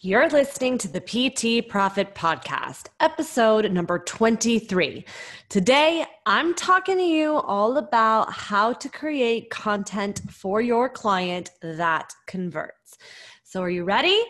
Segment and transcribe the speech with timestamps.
[0.00, 5.06] You're listening to the PT Profit Podcast, episode number 23.
[5.48, 12.12] Today, I'm talking to you all about how to create content for your client that
[12.26, 12.98] converts.
[13.42, 14.22] So, are you ready?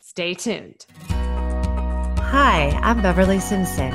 [0.00, 0.84] Stay tuned.
[1.08, 3.94] Hi, I'm Beverly Simpson,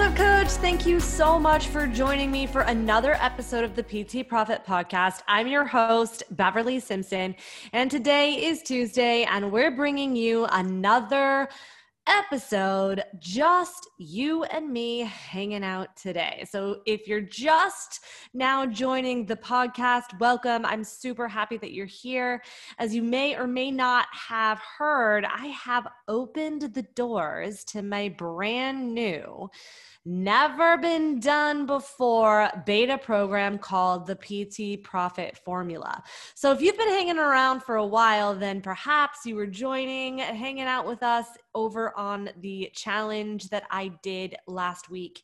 [0.00, 0.46] Up, coach?
[0.48, 5.22] Thank you so much for joining me for another episode of the PT Profit Podcast.
[5.26, 7.34] I'm your host, Beverly Simpson,
[7.72, 11.48] and today is Tuesday, and we're bringing you another
[12.06, 16.44] episode, just you and me hanging out today.
[16.48, 20.64] So, if you're just now joining the podcast, welcome.
[20.64, 22.42] I'm super happy that you're here.
[22.78, 28.08] As you may or may not have heard, I have opened the doors to my
[28.08, 29.50] brand new
[30.08, 36.02] never been done before beta program called the PT Profit Formula.
[36.34, 40.64] So if you've been hanging around for a while, then perhaps you were joining, hanging
[40.64, 45.22] out with us over on the challenge that I did last week.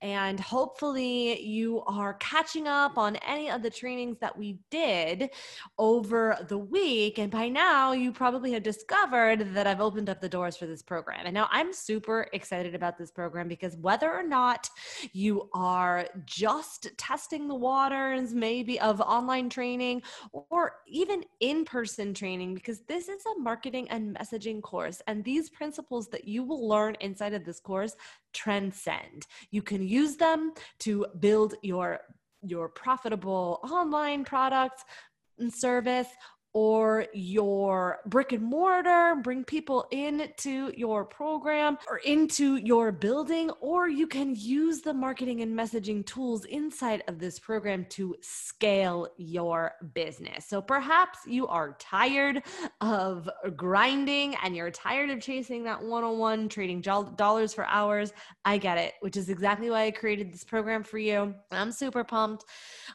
[0.00, 5.30] And hopefully you are catching up on any of the trainings that we did
[5.78, 7.18] over the week.
[7.18, 10.82] And by now, you probably have discovered that I've opened up the doors for this
[10.82, 11.22] program.
[11.24, 14.70] And now I'm super excited about this program because whether or not
[15.12, 20.02] you are just testing the waters, maybe of online training
[20.32, 25.02] or even in person training, because this is a marketing and messaging course.
[25.06, 27.94] And these principles that you will learn inside of this course
[28.32, 29.26] transcend.
[29.50, 32.00] You can use them to build your
[32.42, 34.84] your profitable online products
[35.40, 36.06] and service
[36.52, 43.88] or your brick and mortar, bring people into your program or into your building, or
[43.88, 49.72] you can use the marketing and messaging tools inside of this program to scale your
[49.94, 50.46] business.
[50.46, 52.42] So perhaps you are tired
[52.80, 58.12] of grinding and you're tired of chasing that one on one, trading dollars for hours.
[58.44, 61.34] I get it, which is exactly why I created this program for you.
[61.50, 62.44] I'm super pumped.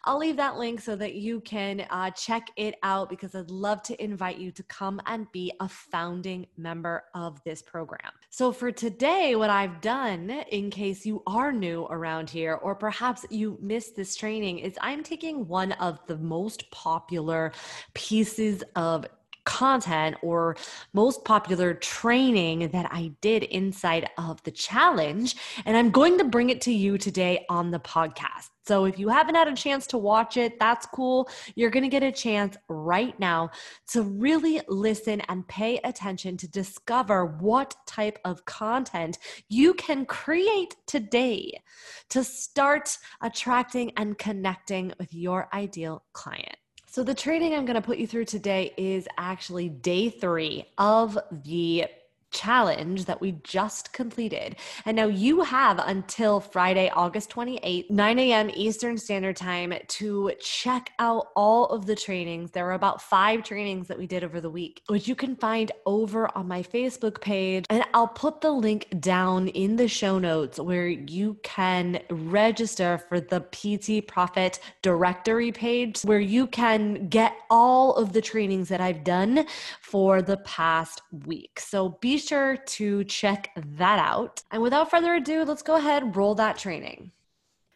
[0.06, 3.84] I'll leave that link so that you can uh, check it out because I'd love
[3.84, 8.12] to invite you to come and be a founding member of this program.
[8.30, 13.26] So, for today, what I've done, in case you are new around here, or perhaps
[13.30, 17.52] you missed this training, is I'm taking one of the most popular
[17.94, 19.06] pieces of
[19.46, 20.56] content or
[20.94, 25.36] most popular training that I did inside of the challenge.
[25.66, 28.50] And I'm going to bring it to you today on the podcast.
[28.66, 31.30] So if you haven't had a chance to watch it, that's cool.
[31.56, 33.52] You're going to get a chance right now
[33.90, 39.18] to really listen and pay attention to discover what type of content
[39.50, 41.62] you can create today
[42.10, 46.56] to start attracting and connecting with your ideal client.
[46.94, 51.18] So, the training I'm going to put you through today is actually day three of
[51.32, 51.86] the
[52.34, 54.58] challenge that we just completed.
[54.86, 58.52] And now you have until Friday, August 28th, 9 a.m.
[58.54, 62.52] Eastern Standard Time to check out all of the trainings.
[62.52, 65.72] There were about five trainings that we did over the week, which you can find
[65.86, 67.66] over on my Facebook page.
[67.70, 73.20] And I'll put the link down in the show notes where you can register for
[73.20, 79.04] the PT Profit directory page where you can get all of the trainings that I've
[79.04, 79.46] done
[79.82, 81.60] for the past week.
[81.60, 84.42] So be sure to check that out.
[84.52, 87.12] And without further ado, let's go ahead roll that training.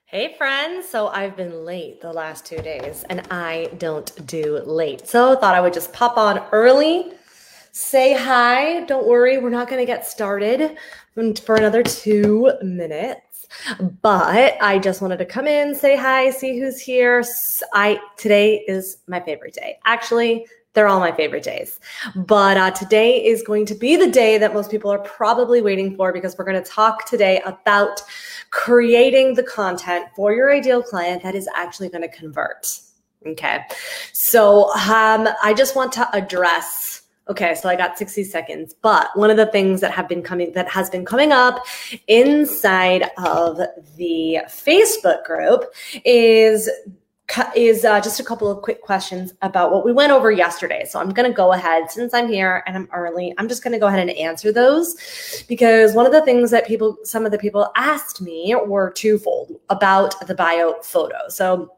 [0.05, 5.05] Hey friends, so I've been late the last two days and I don't do late.
[5.05, 7.11] So I thought I would just pop on early,
[7.73, 8.85] say hi.
[8.85, 10.77] Don't worry, we're not going to get started
[11.43, 13.47] for another two minutes.
[14.01, 17.23] But I just wanted to come in, say hi, see who's here.
[17.73, 19.77] I today is my favorite day.
[19.85, 21.79] Actually, they're all my favorite days.
[22.15, 25.95] But uh, today is going to be the day that most people are probably waiting
[25.95, 27.99] for because we're going to talk today about
[28.51, 32.79] creating the content for your ideal client that is actually going to convert.
[33.25, 33.61] Okay.
[34.13, 38.73] So um, I just want to address Okay, so I got 60 seconds.
[38.81, 41.65] But one of the things that have been coming that has been coming up
[42.07, 43.59] inside of
[43.97, 45.65] the Facebook group
[46.05, 46.69] is
[47.55, 50.85] is uh, just a couple of quick questions about what we went over yesterday.
[50.89, 53.73] So I'm going to go ahead, since I'm here and I'm early, I'm just going
[53.73, 54.95] to go ahead and answer those
[55.47, 59.59] because one of the things that people, some of the people asked me were twofold
[59.69, 61.17] about the bio photo.
[61.27, 61.73] So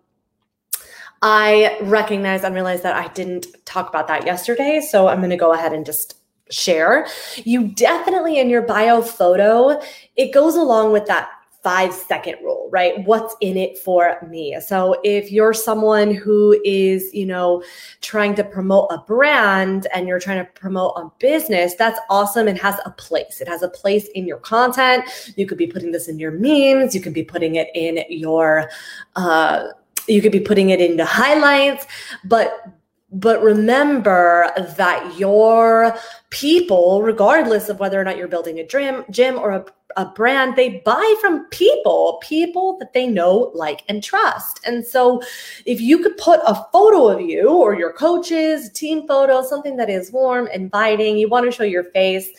[1.21, 4.79] I recognize and realize that I didn't talk about that yesterday.
[4.87, 6.15] So I'm going to go ahead and just
[6.51, 7.07] share.
[7.37, 9.81] You definitely in your bio photo,
[10.15, 11.29] it goes along with that
[11.61, 13.05] five second rule, right?
[13.05, 14.59] What's in it for me?
[14.59, 17.63] So if you're someone who is, you know,
[18.01, 22.57] trying to promote a brand and you're trying to promote a business, that's awesome It
[22.57, 23.41] has a place.
[23.41, 25.05] It has a place in your content.
[25.35, 28.69] You could be putting this in your memes, you could be putting it in your
[29.15, 29.69] uh
[30.07, 31.85] you could be putting it into highlights,
[32.23, 32.79] but
[33.11, 35.95] but remember that your
[36.29, 39.65] people, regardless of whether or not you're building a gym, gym or a
[39.97, 44.59] a brand, they buy from people, people that they know, like, and trust.
[44.65, 45.21] And so,
[45.65, 49.89] if you could put a photo of you or your coaches, team photo, something that
[49.89, 52.29] is warm, inviting, you want to show your face.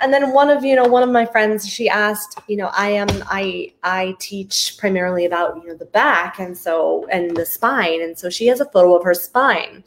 [0.00, 2.90] And then one of you know, one of my friends, she asked, you know, I
[2.90, 8.02] am, I, I teach primarily about you know the back, and so and the spine,
[8.02, 9.82] and so she has a photo of her spine,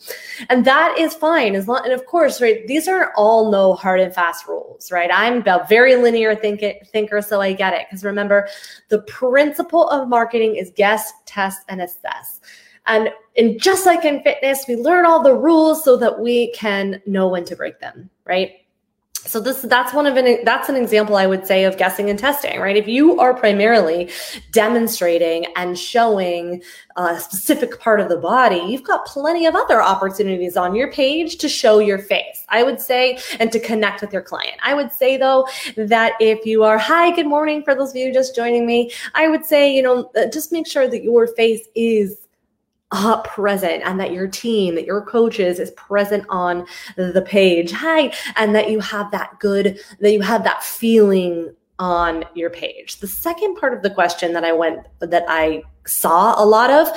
[0.50, 1.82] and that is fine as long.
[1.86, 5.12] And of course, right, these are all no hard and fast rules, right?
[5.14, 6.74] I'm a very linear thinker.
[6.92, 7.88] thinker thinker, so I get it.
[7.90, 8.48] Because remember,
[8.90, 12.42] the principle of marketing is guess, test, and assess.
[12.86, 17.02] And, and just like in fitness, we learn all the rules so that we can
[17.06, 18.63] know when to break them, right?
[19.26, 22.20] So this that's one of an that's an example i would say of guessing and
[22.20, 22.78] testing right?
[22.78, 24.10] If you are primarily
[24.52, 26.62] demonstrating and showing
[26.96, 31.38] a specific part of the body you've got plenty of other opportunities on your page
[31.38, 32.46] to show your face.
[32.50, 34.58] I would say and to connect with your client.
[34.64, 35.48] I would say though
[35.78, 39.28] that if you are hi good morning for those of you just joining me i
[39.28, 42.23] would say you know uh, just make sure that your face is
[42.94, 47.72] uh, present and that your team, that your coaches is present on the page.
[47.72, 48.14] Hi.
[48.36, 53.00] And that you have that good, that you have that feeling on your page.
[53.00, 56.88] The second part of the question that I went, that I saw a lot of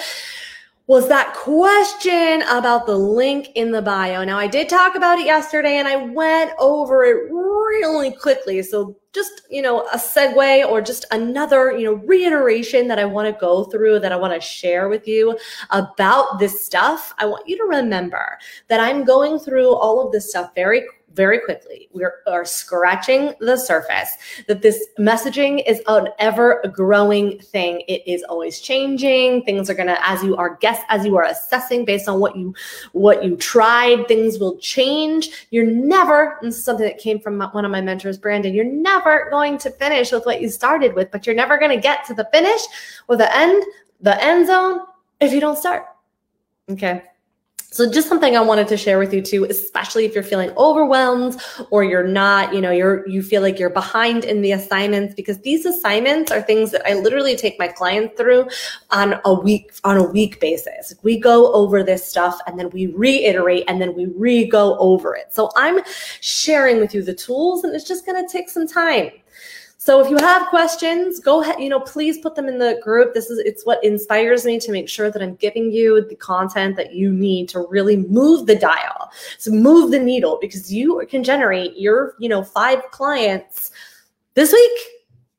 [0.86, 4.22] was that question about the link in the bio.
[4.22, 8.62] Now, I did talk about it yesterday and I went over it really quickly.
[8.62, 13.26] So, just, you know, a segue or just another, you know, reiteration that I want
[13.26, 15.36] to go through that I want to share with you
[15.70, 17.14] about this stuff.
[17.18, 20.84] I want you to remember that I'm going through all of this stuff very
[21.16, 21.88] very quickly.
[21.92, 24.10] We are scratching the surface
[24.46, 27.82] that this messaging is an ever growing thing.
[27.88, 29.42] It is always changing.
[29.42, 32.36] Things are going to, as you are guess, as you are assessing based on what
[32.36, 32.54] you,
[32.92, 35.46] what you tried, things will change.
[35.50, 39.28] You're never, this is something that came from one of my mentors, Brandon, you're never
[39.30, 42.14] going to finish with what you started with, but you're never going to get to
[42.14, 42.60] the finish
[43.08, 43.64] or the end,
[44.02, 44.80] the end zone
[45.20, 45.86] if you don't start.
[46.70, 47.02] Okay.
[47.70, 51.40] So just something I wanted to share with you too, especially if you're feeling overwhelmed
[51.70, 55.38] or you're not, you know, you're you feel like you're behind in the assignments because
[55.40, 58.48] these assignments are things that I literally take my clients through
[58.90, 60.94] on a week on a week basis.
[61.02, 65.34] We go over this stuff and then we reiterate and then we re-go over it.
[65.34, 65.80] So I'm
[66.20, 69.10] sharing with you the tools and it's just going to take some time.
[69.86, 73.14] So if you have questions, go ahead, you know, please put them in the group.
[73.14, 76.74] This is it's what inspires me to make sure that I'm giving you the content
[76.74, 79.12] that you need to really move the dial.
[79.38, 83.70] So move the needle because you can generate your, you know, five clients
[84.34, 84.78] this week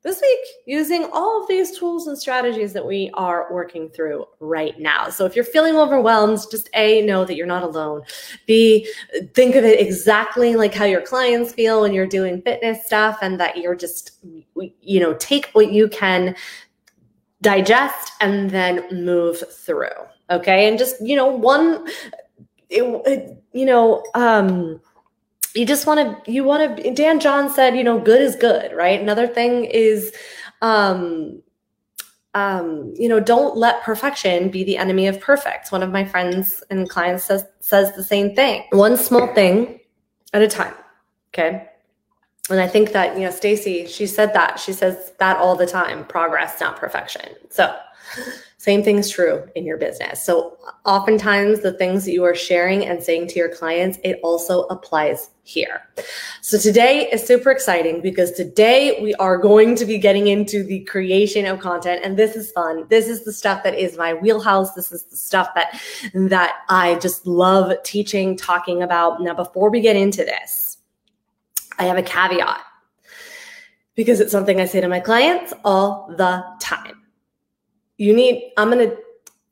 [0.07, 4.79] this week using all of these tools and strategies that we are working through right
[4.79, 5.09] now.
[5.09, 8.03] So if you're feeling overwhelmed, just A, know that you're not alone.
[8.45, 8.89] B,
[9.33, 13.37] think of it exactly like how your clients feel when you're doing fitness stuff and
[13.39, 14.11] that you're just,
[14.81, 16.35] you know, take what you can
[17.41, 19.89] digest and then move through.
[20.29, 20.69] Okay.
[20.69, 21.85] And just, you know, one,
[22.69, 24.81] it, you know, um,
[25.57, 28.71] you just want to you want to dan john said you know good is good
[28.73, 28.99] right?
[28.99, 30.13] Another thing is
[30.61, 31.41] um
[32.33, 35.71] um you know don't let perfection be the enemy of perfect.
[35.71, 38.63] One of my friends and clients says says the same thing.
[38.71, 39.79] One small thing
[40.33, 40.73] at a time
[41.33, 41.69] okay?
[42.49, 44.59] And i think that you know stacy she said that.
[44.59, 46.05] She says that all the time.
[46.05, 47.29] Progress not perfection.
[47.49, 47.75] So
[48.59, 50.23] same thing is true in your business.
[50.23, 54.63] So, oftentimes, the things that you are sharing and saying to your clients, it also
[54.63, 55.83] applies here.
[56.41, 60.79] So, today is super exciting because today we are going to be getting into the
[60.85, 62.87] creation of content, and this is fun.
[62.89, 64.73] This is the stuff that is my wheelhouse.
[64.73, 65.79] This is the stuff that
[66.15, 69.21] that I just love teaching, talking about.
[69.21, 70.79] Now, before we get into this,
[71.77, 72.61] I have a caveat
[73.93, 76.96] because it's something I say to my clients all the time
[77.97, 78.97] you need i'm going to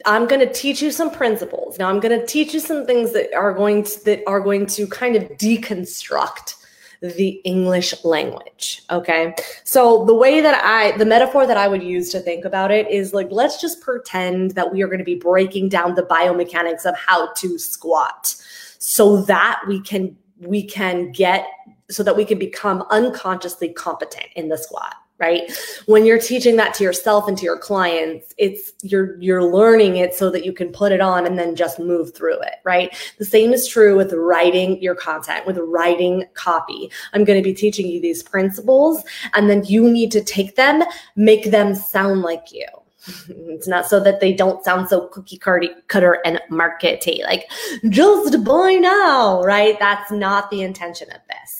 [0.06, 1.80] I'm going to teach you some principles.
[1.80, 4.68] Now I'm going to teach you some things that are going to that are going
[4.68, 6.56] to kind of deconstruct
[7.02, 8.84] the English language.
[8.90, 9.36] Okay.
[9.64, 12.90] So the way that I, the metaphor that I would use to think about it
[12.90, 16.86] is like, let's just pretend that we are going to be breaking down the biomechanics
[16.86, 18.36] of how to squat
[18.80, 21.48] so that we can, we can get,
[21.90, 25.50] so that we can become unconsciously competent in the squat right?
[25.86, 30.14] When you're teaching that to yourself and to your clients it's you're you're learning it
[30.14, 32.96] so that you can put it on and then just move through it right?
[33.18, 36.92] The same is true with writing your content with writing copy.
[37.14, 39.04] I'm going to be teaching you these principles
[39.34, 40.84] and then you need to take them
[41.16, 42.68] make them sound like you.
[43.56, 47.50] It's not so that they don't sound so cookie cutter and markety like
[47.90, 49.80] just buy now right?
[49.80, 51.55] That's not the intention of this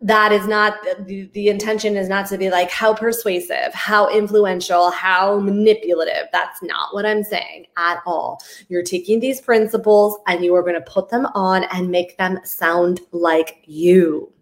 [0.00, 4.90] that is not the, the intention is not to be like how persuasive how influential
[4.90, 6.28] how manipulative.
[6.32, 8.40] That's not what i'm saying at all.
[8.68, 12.38] You're taking these principles and you are going to put them on and make them
[12.44, 14.32] sound like you.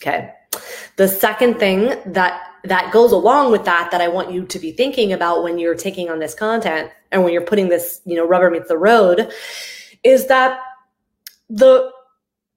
[0.00, 0.32] Okay.
[0.96, 4.72] The second thing that that goes along with that that i want you to be
[4.72, 8.26] thinking about when you're taking on this content and when you're putting this you know
[8.26, 9.30] rubber meets the road
[10.02, 10.58] is that
[11.48, 11.92] the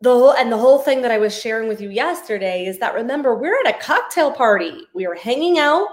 [0.01, 2.93] the whole and the whole thing that I was sharing with you yesterday is that
[2.93, 4.87] remember we're at a cocktail party.
[4.93, 5.87] We are hanging out.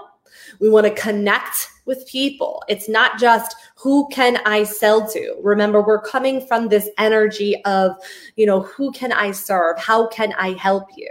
[0.59, 2.63] We want to connect with people.
[2.69, 5.35] It's not just who can I sell to.
[5.41, 7.95] Remember we're coming from this energy of,
[8.35, 9.77] you know, who can I serve?
[9.79, 11.09] How can I help you?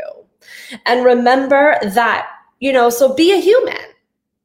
[0.87, 2.29] And remember that,
[2.61, 3.77] you know, so be a human.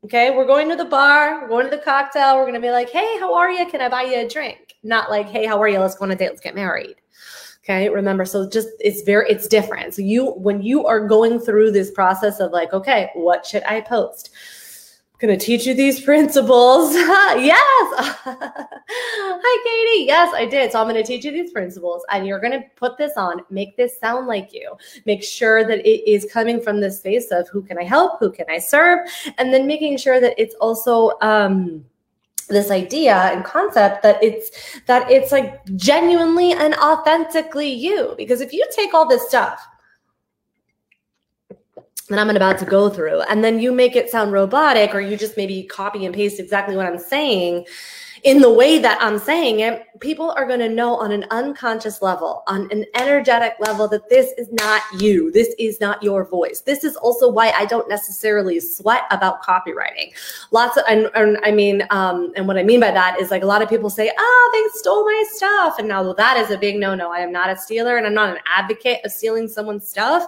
[0.04, 2.72] Okay, we're going to the bar, we're going to the cocktail, we're going to be
[2.72, 3.68] like, "Hey, how are you?
[3.70, 5.78] Can I buy you a drink?" Not like, "Hey, how are you?
[5.78, 6.96] Let's go on a date, let's get married."
[7.64, 7.90] Okay.
[7.90, 9.94] Remember, so just it's very, it's different.
[9.94, 13.82] So you, when you are going through this process of like, okay, what should I
[13.82, 14.32] post?
[15.22, 16.94] I'm to teach you these principles.
[16.96, 17.60] yes.
[18.26, 20.06] Hi, Katie.
[20.08, 20.72] Yes, I did.
[20.72, 24.00] So I'm to teach you these principles and you're to put this on, make this
[24.00, 24.76] sound like you.
[25.06, 28.20] Make sure that it is coming from the space of who can I help?
[28.20, 29.08] Who can I serve?
[29.38, 31.86] And then making sure that it's also, um,
[32.46, 38.16] this idea and concept that it's that it's like genuinely and authentically you.
[38.18, 39.66] Because if you take all this stuff
[42.10, 45.16] that I'm about to go through and then you make it sound robotic or you
[45.16, 47.66] just maybe copy and paste exactly what I'm saying
[48.24, 52.02] in the way that I'm saying it, people are going to know on an unconscious
[52.02, 55.32] level, on an energetic level, that this is not you.
[55.32, 56.62] This is not your voice.
[56.62, 60.14] This is also why I don't necessarily sweat about copywriting.
[60.52, 63.44] Lots of, and, and I mean, um, and what I mean by that is like
[63.44, 65.80] a lot of people say, oh, they stole my stuff.
[65.80, 67.12] And now that is a big no no.
[67.12, 70.26] I am not a stealer and I'm not an advocate of stealing someone's stuff.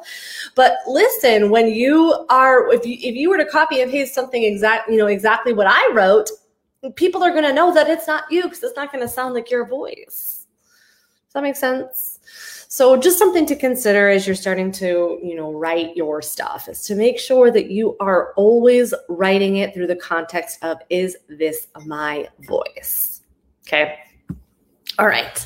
[0.56, 4.44] But listen, when you are, if you, if you were to copy and paste something
[4.44, 6.30] exact, you know, exactly what I wrote,
[6.92, 9.34] people are going to know that it's not you because it's not going to sound
[9.34, 10.48] like your voice.
[11.26, 12.20] Does that make sense?
[12.68, 16.84] So just something to consider as you're starting to, you know, write your stuff is
[16.86, 21.68] to make sure that you are always writing it through the context of is this
[21.86, 23.22] my voice?
[23.68, 24.00] Okay?
[25.00, 25.38] All right.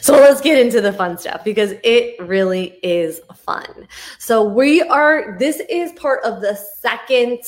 [0.00, 3.88] So let's get into the fun stuff because it really is fun.
[4.18, 7.40] So we are this is part of the second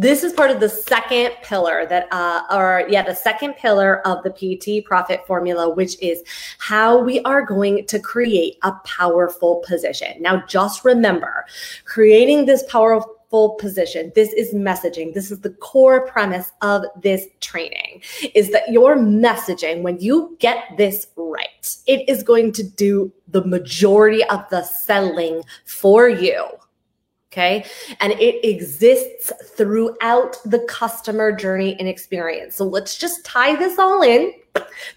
[0.00, 4.22] this is part of the second pillar that uh or yeah the second pillar of
[4.24, 6.22] the pt profit formula which is
[6.58, 11.44] how we are going to create a powerful position now just remember
[11.84, 13.20] creating this powerful
[13.60, 14.10] position.
[14.14, 15.14] This is messaging.
[15.14, 18.02] This is the core premise of this training
[18.34, 23.44] is that your messaging, when you get this right, it is going to do the
[23.44, 26.44] majority of the selling for you.
[27.32, 27.64] Okay.
[28.00, 32.56] And it exists throughout the customer journey and experience.
[32.56, 34.32] So let's just tie this all in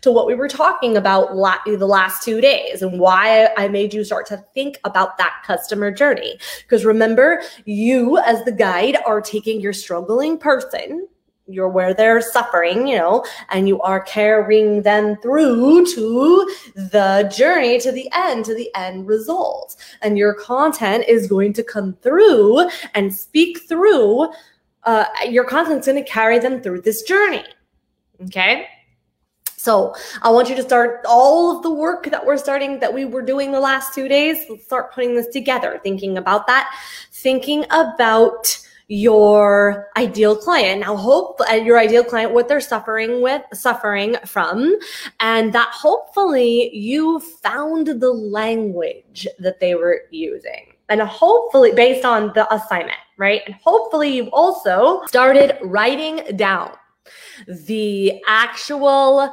[0.02, 3.94] to what we were talking about la- the last two days and why I made
[3.94, 6.40] you start to think about that customer journey.
[6.63, 11.08] Because remember, you as the guide are taking your struggling person
[11.48, 17.80] you're where they're suffering, you know, and you are carrying them through to the journey
[17.80, 19.76] to the end, to the end result.
[20.02, 24.30] And your content is going to come through and speak through,
[24.84, 27.44] uh, your content's going to carry them through this journey.
[28.24, 28.68] Okay.
[29.58, 33.06] So I want you to start all of the work that we're starting, that we
[33.06, 34.38] were doing the last two days.
[34.50, 36.74] Let's start putting this together, thinking about that,
[37.12, 40.82] thinking about your ideal client.
[40.82, 44.78] Now, hope uh, your ideal client what they're suffering with, suffering from,
[45.20, 50.74] and that hopefully you found the language that they were using.
[50.90, 53.42] And hopefully, based on the assignment, right?
[53.46, 56.72] And hopefully, you've also started writing down
[57.48, 59.32] the actual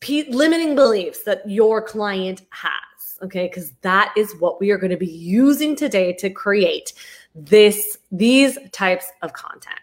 [0.00, 3.18] p- limiting beliefs that your client has.
[3.22, 6.92] Okay, because that is what we are going to be using today to create
[7.34, 9.80] this these types of content.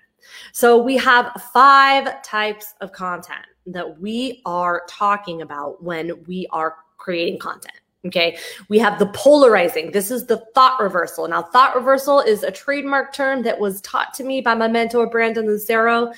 [0.53, 6.77] So we have five types of content that we are talking about when we are
[6.97, 7.80] creating content.
[8.03, 8.39] Okay.
[8.67, 9.91] We have the polarizing.
[9.91, 11.27] This is the thought reversal.
[11.27, 15.05] Now, thought reversal is a trademark term that was taught to me by my mentor,
[15.05, 16.11] Brandon Lucero.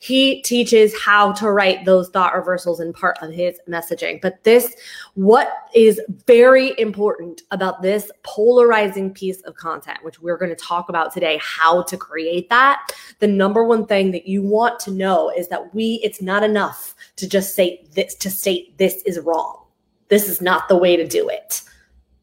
[0.00, 4.20] He teaches how to write those thought reversals in part of his messaging.
[4.20, 4.74] But this,
[5.14, 10.88] what is very important about this polarizing piece of content, which we're going to talk
[10.88, 12.90] about today, how to create that.
[13.20, 16.96] The number one thing that you want to know is that we, it's not enough
[17.14, 19.67] to just say this, to state this is wrong
[20.08, 21.62] this is not the way to do it.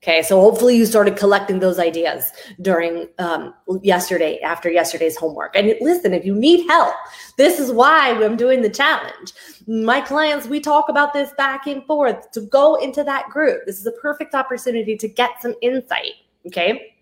[0.06, 5.56] Okay, so hopefully you started collecting those ideas during um, yesterday, after yesterday's homework.
[5.56, 6.94] And listen, if you need help,
[7.38, 9.34] this is why I'm doing the challenge.
[9.66, 13.66] My clients, we talk about this back and forth to go into that group.
[13.66, 16.14] This is a perfect opportunity to get some insight.
[16.46, 16.94] Okay.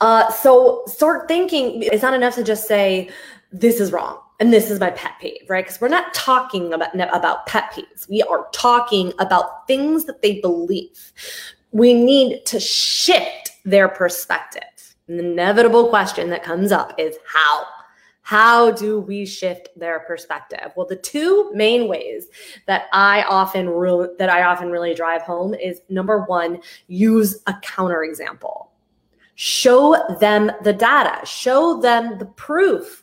[0.00, 1.84] Uh, so start thinking.
[1.84, 3.08] It's not enough to just say,
[3.52, 5.64] this is wrong and this is my pet peeve, right?
[5.64, 8.08] Because we're not talking about, about pet peeves.
[8.08, 11.12] We are talking about things that they believe.
[11.72, 14.62] We need to shift their perspective.
[15.08, 17.64] And the inevitable question that comes up is how?
[18.22, 20.72] How do we shift their perspective?
[20.76, 22.26] Well, the two main ways
[22.66, 27.54] that I often re- that I often really drive home is number one, use a
[27.54, 28.68] counterexample.
[29.34, 33.02] Show them the data, show them the proof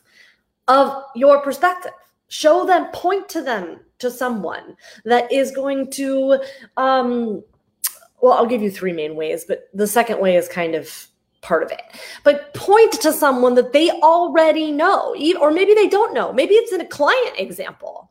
[0.68, 1.92] of your perspective.
[2.28, 6.40] Show them, point to them to someone that is going to,
[6.76, 7.42] um,
[8.20, 11.06] well, I'll give you three main ways, but the second way is kind of
[11.40, 11.82] part of it.
[12.24, 16.32] But point to someone that they already know, or maybe they don't know.
[16.32, 18.10] Maybe it's in a client example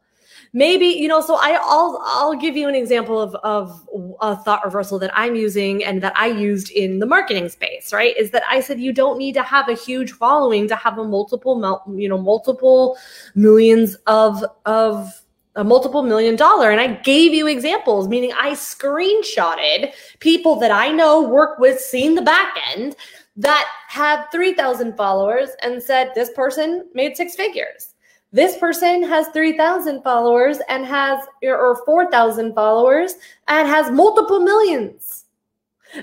[0.55, 3.87] maybe you know so I, i'll i'll give you an example of of
[4.21, 8.17] a thought reversal that i'm using and that i used in the marketing space right?
[8.17, 11.03] Is that i said you don't need to have a huge following to have a
[11.03, 11.55] multiple
[11.95, 12.97] you know multiple
[13.35, 15.21] millions of of
[15.57, 16.71] a multiple million dollar.
[16.71, 22.15] And i gave you examples meaning i screenshotted people that i know work with seen
[22.15, 22.95] the back end
[23.35, 27.94] that had 3000 followers and said this person made six figures
[28.31, 33.15] this person has 3,000 followers and has, or 4,000 followers
[33.47, 35.25] and has multiple millions.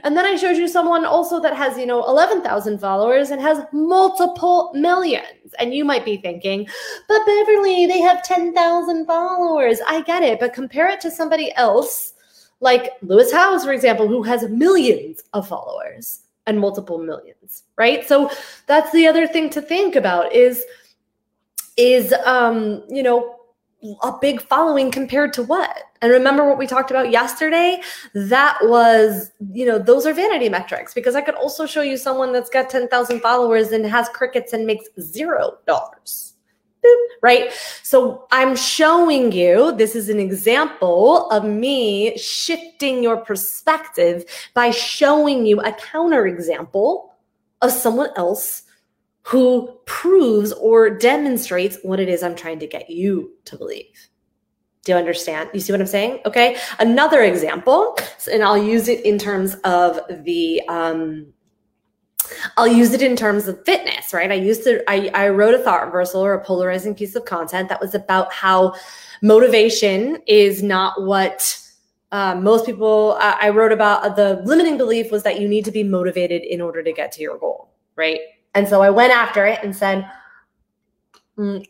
[0.04, 3.62] And then I showed you someone also that has, you know, 11,000 followers and has
[3.72, 5.52] multiple millions.
[5.58, 6.66] And you might be thinking,
[7.08, 9.80] but Beverly, they have 10,000 followers.
[9.86, 10.40] I get it.
[10.40, 12.14] But compare it to somebody else,
[12.60, 18.06] like Lewis Howes, for example, who has millions of followers and multiple millions, right?
[18.06, 18.30] So
[18.66, 20.64] that's the other thing to think about is
[21.76, 23.36] is um, you know,
[24.02, 25.84] a big following compared to what?
[26.00, 27.80] And remember what we talked about yesterday?
[28.14, 32.32] That was, you know, those are vanity metrics because I could also show you someone
[32.32, 36.34] that's got 10,000 followers and has crickets and makes zero dollars.
[37.22, 37.52] Right.
[37.84, 45.46] So I'm showing you this is an example of me shifting your perspective by showing
[45.46, 47.14] you a counter example
[47.60, 48.64] of someone else
[49.22, 54.08] who proves or demonstrates what it is I'm trying to get you to believe.
[54.84, 55.50] Do you understand?
[55.54, 56.20] You see what I'm saying?
[56.26, 56.56] Okay.
[56.80, 57.96] Another example,
[58.30, 61.32] and I'll use it in terms of the, um,
[62.56, 64.30] I'll use it in terms of fitness, right?
[64.30, 67.68] I used to, I, I wrote a thought reversal or a polarizing piece of content
[67.68, 68.74] that was about how
[69.22, 71.58] motivation is not what
[72.10, 75.70] uh, most people, I, I wrote about the limiting belief was that you need to
[75.70, 78.18] be motivated in order to get to your goal, right?
[78.54, 80.10] And so I went after it and said,
[81.38, 81.66] mm,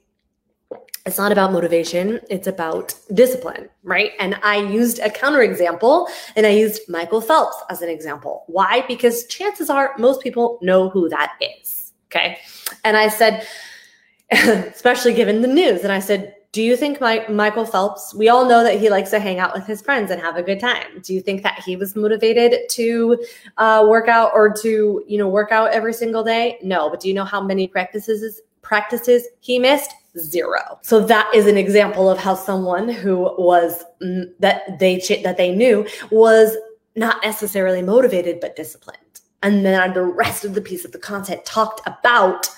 [1.04, 4.12] it's not about motivation, it's about discipline, right?
[4.20, 8.44] And I used a counterexample and I used Michael Phelps as an example.
[8.46, 8.84] Why?
[8.86, 11.92] Because chances are most people know who that is.
[12.06, 12.38] Okay.
[12.84, 13.46] And I said,
[14.30, 18.46] especially given the news, and I said, do you think Mike, Michael Phelps, we all
[18.46, 21.00] know that he likes to hang out with his friends and have a good time.
[21.02, 23.24] Do you think that he was motivated to
[23.56, 26.58] uh, work out or to, you know, work out every single day?
[26.62, 26.90] No.
[26.90, 29.94] But do you know how many practices practices he missed?
[30.18, 30.78] Zero.
[30.82, 35.54] So that is an example of how someone who was mm, that they that they
[35.54, 36.54] knew was
[36.96, 38.98] not necessarily motivated but disciplined.
[39.42, 42.50] And then the rest of the piece of the content talked about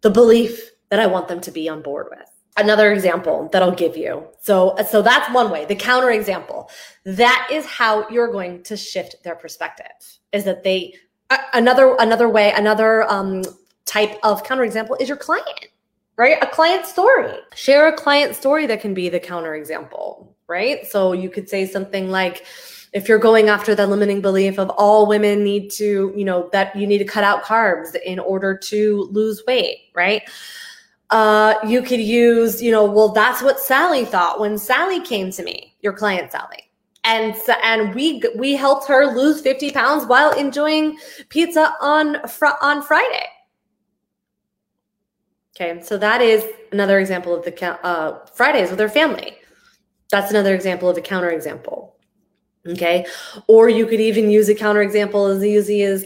[0.00, 3.74] the belief that I want them to be on board with another example that I'll
[3.74, 4.26] give you.
[4.40, 6.70] So, so that's one way, the counter example.
[7.04, 9.86] That is how you're going to shift their perspective
[10.32, 10.94] is that they,
[11.54, 13.42] another, another way, another um,
[13.84, 15.68] type of counter example is your client,
[16.16, 16.36] right?
[16.42, 17.34] A client story.
[17.54, 20.86] Share a client story that can be the counter example, right?
[20.86, 22.44] So you could say something like,
[22.92, 26.74] if you're going after the limiting belief of all women need to, you know, that
[26.74, 30.22] you need to cut out carbs in order to lose weight, right?
[31.10, 35.42] Uh, you could use, you know, well, that's what Sally thought when Sally came to
[35.42, 36.70] me, your client Sally.
[37.02, 40.98] And and we we helped her lose 50 pounds while enjoying
[41.30, 43.24] pizza on fr- on Friday.
[45.56, 49.34] Okay, so that is another example of the uh, Fridays with her family.
[50.10, 51.92] That's another example of a counterexample.
[52.68, 53.06] Okay,
[53.48, 56.04] or you could even use a counterexample as easy as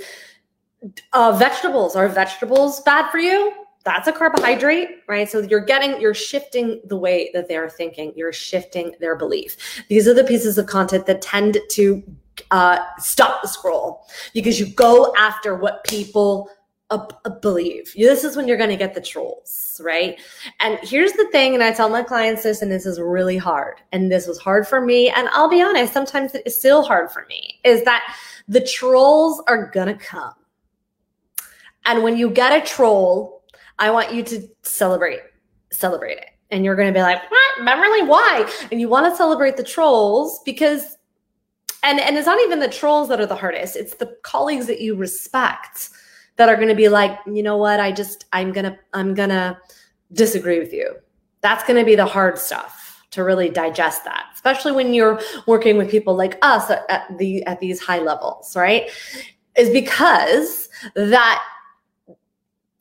[1.13, 1.97] uh, vegetables.
[1.97, 3.53] Are vegetables bad for you?
[3.85, 5.29] That's a carbohydrate, right?
[5.29, 8.13] So you're getting, you're shifting the way that they're thinking.
[8.17, 9.85] You're shifting their belief.
[9.89, 12.03] These are the pieces of content that tend to
[12.51, 16.49] uh, stop the scroll because you go after what people
[17.25, 17.93] a believe.
[17.97, 20.21] This is when you're going to get the trolls, right?
[20.61, 23.81] And here's the thing, and I tell my clients this, and this is really hard.
[23.93, 25.11] And this was hard for me.
[25.11, 28.17] And I'll be honest, sometimes it's still hard for me, is that
[28.49, 30.35] the trolls are going to come.
[31.87, 33.43] And when you get a troll,
[33.79, 35.21] I want you to celebrate,
[35.73, 36.27] celebrate it.
[36.51, 37.65] And you're going to be like, what?
[37.65, 38.51] Beverly, why?
[38.71, 40.97] And you want to celebrate the trolls because,
[41.83, 44.81] and, and it's not even the trolls that are the hardest, it's the colleagues that
[44.81, 45.91] you respect
[46.37, 49.15] that are going to be like, you know what, I just, I'm going to, I'm
[49.15, 49.59] going to
[50.13, 50.97] disagree with you.
[51.41, 55.77] That's going to be the hard stuff to really digest that, especially when you're working
[55.77, 58.91] with people like us at the, at these high levels, right?
[59.57, 61.43] Is because that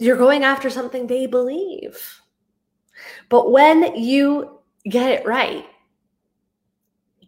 [0.03, 2.21] you're going after something they believe.
[3.29, 5.65] But when you get it right,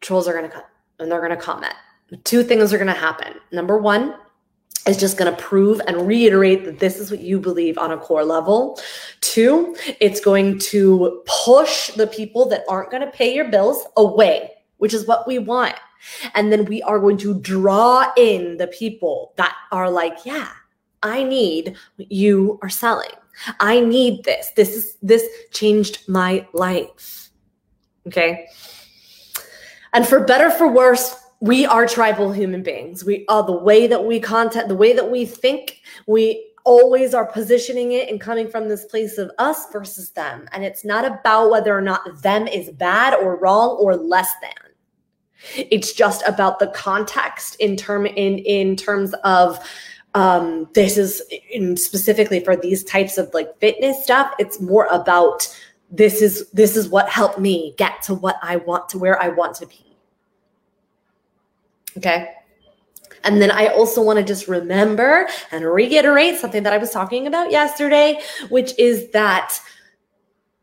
[0.02, 0.64] trolls are going to come
[1.00, 1.74] and they're going to comment.
[2.24, 3.36] Two things are going to happen.
[3.52, 4.16] Number one,
[4.88, 7.98] is just going to prove and reiterate that this is what you believe on a
[7.98, 8.80] core level.
[9.22, 14.52] Two, it's going to push the people that aren't going to pay your bills away,
[14.78, 15.74] which is what we want.
[16.36, 20.52] And then we are going to draw in the people that are like, yeah,
[21.06, 23.12] I need what you are selling.
[23.60, 24.52] I need this.
[24.56, 27.30] This is this changed my life.
[28.08, 28.48] Okay.
[29.94, 33.06] And for better for worse, we are tribal human beings.
[33.06, 37.26] We are the way that we content, the way that we think, we always are
[37.26, 40.50] positioning it and coming from this place of us versus them.
[40.52, 45.68] And it's not about whether or not them is bad or wrong or less than.
[45.70, 49.60] It's just about the context in term in in terms of
[50.16, 51.22] um, this is
[51.76, 54.34] specifically for these types of like fitness stuff.
[54.40, 55.48] It's more about
[55.92, 59.28] this is this is what helped me get to what I want to where I
[59.28, 59.98] want to be.
[61.98, 62.32] Okay.
[63.26, 67.28] And then I also want to just remember and reiterate something that I was talking
[67.28, 69.60] about yesterday, which is that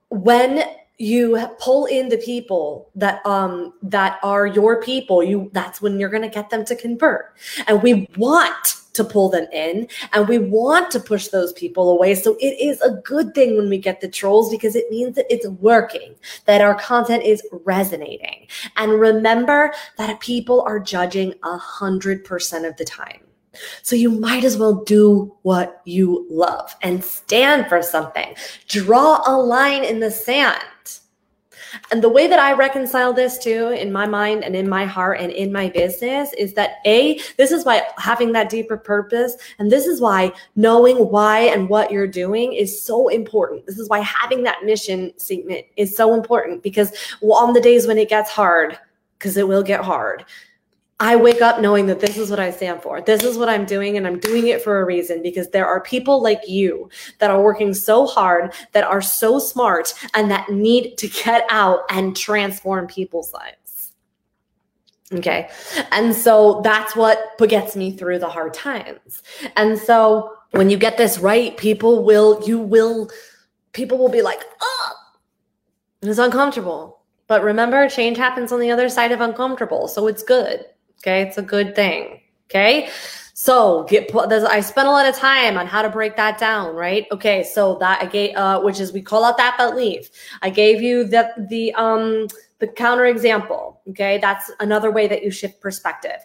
[0.08, 0.62] when
[0.98, 6.10] you pull in the people that um that are your people you that's when you're
[6.10, 7.34] going to get them to convert
[7.66, 12.14] and we want to pull them in and we want to push those people away.
[12.14, 15.26] So it is a good thing when we get the trolls because it means that
[15.32, 16.14] it's working,
[16.46, 18.46] that our content is resonating.
[18.76, 23.20] And remember that people are judging a hundred percent of the time.
[23.82, 28.34] So you might as well do what you love and stand for something.
[28.68, 30.62] Draw a line in the sand.
[31.90, 35.20] And the way that I reconcile this too in my mind and in my heart
[35.20, 39.70] and in my business is that A, this is why having that deeper purpose and
[39.70, 43.66] this is why knowing why and what you're doing is so important.
[43.66, 47.98] This is why having that mission statement is so important because on the days when
[47.98, 48.78] it gets hard,
[49.18, 50.24] because it will get hard,
[51.02, 53.00] I wake up knowing that this is what I stand for.
[53.00, 55.80] This is what I'm doing, and I'm doing it for a reason because there are
[55.80, 56.88] people like you
[57.18, 61.80] that are working so hard, that are so smart, and that need to get out
[61.90, 63.92] and transform people's lives.
[65.12, 65.50] Okay.
[65.90, 69.24] And so that's what gets me through the hard times.
[69.56, 73.10] And so when you get this right, people will, you will,
[73.72, 74.92] people will be like, oh,
[76.00, 77.00] it's uncomfortable.
[77.26, 79.88] But remember, change happens on the other side of uncomfortable.
[79.88, 80.64] So it's good.
[81.02, 82.20] Okay, it's a good thing.
[82.48, 82.90] Okay.
[83.34, 87.06] So get I spent a lot of time on how to break that down, right?
[87.10, 90.10] Okay, so that I gave uh which is we call out that belief.
[90.42, 92.28] I gave you the the um
[92.60, 93.80] the counter example.
[93.90, 96.18] Okay, that's another way that you shift perspective.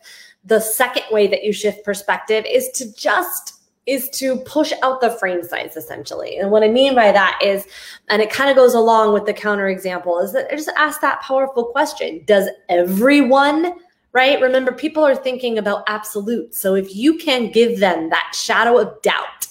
[0.44, 3.56] The second way that you shift perspective is to just
[3.88, 6.38] is to push out the frame size essentially.
[6.38, 7.66] And what I mean by that is,
[8.10, 11.02] and it kind of goes along with the counter example, is that I just ask
[11.02, 13.74] that powerful question Does everyone
[14.18, 14.42] right?
[14.42, 16.56] Remember, people are thinking about absolute.
[16.56, 19.46] So if you can give them that shadow of doubt,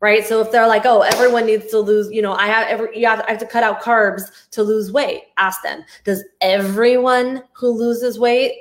[0.00, 0.24] right?
[0.24, 3.06] So if they're like, oh, everyone needs to lose, you know, I have every, you
[3.06, 5.24] have, I have to cut out carbs to lose weight.
[5.36, 8.54] Ask them, does everyone who loses weight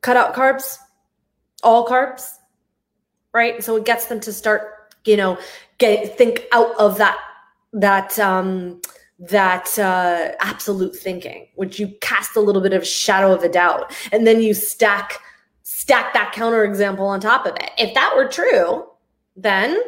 [0.00, 0.78] cut out carbs?
[1.62, 2.28] All carbs?
[3.32, 3.62] Right?
[3.62, 5.38] So it gets them to start, you know,
[5.78, 7.20] get think out of that
[7.72, 8.82] that um
[9.30, 13.94] that uh absolute thinking, which you cast a little bit of shadow of a doubt,
[14.12, 15.20] and then you stack
[15.62, 17.70] stack that counter example on top of it.
[17.78, 18.86] If that were true,
[19.36, 19.80] then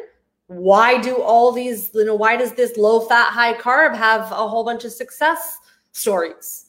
[0.46, 4.48] why do all these, you know, why does this low fat, high carb have a
[4.48, 5.58] whole bunch of success
[5.92, 6.66] stories?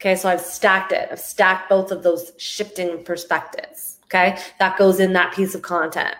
[0.00, 1.08] Okay, so I've stacked it.
[1.12, 3.98] I've stacked both of those shifting perspectives.
[4.06, 6.16] Okay, that goes in that piece of content.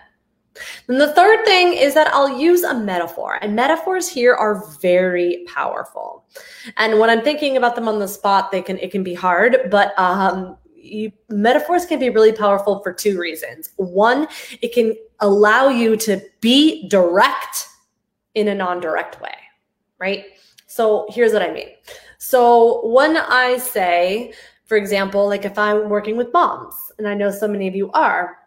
[0.87, 5.45] Then the third thing is that I'll use a metaphor, and metaphors here are very
[5.47, 6.25] powerful.
[6.77, 9.69] And when I'm thinking about them on the spot, they can it can be hard,
[9.69, 13.69] but um, you, metaphors can be really powerful for two reasons.
[13.77, 14.27] One,
[14.61, 17.67] it can allow you to be direct
[18.35, 19.35] in a non direct way,
[19.97, 20.25] right?
[20.67, 21.69] So here's what I mean.
[22.17, 24.33] So when I say,
[24.65, 27.91] for example, like if I'm working with moms, and I know so many of you
[27.91, 28.37] are,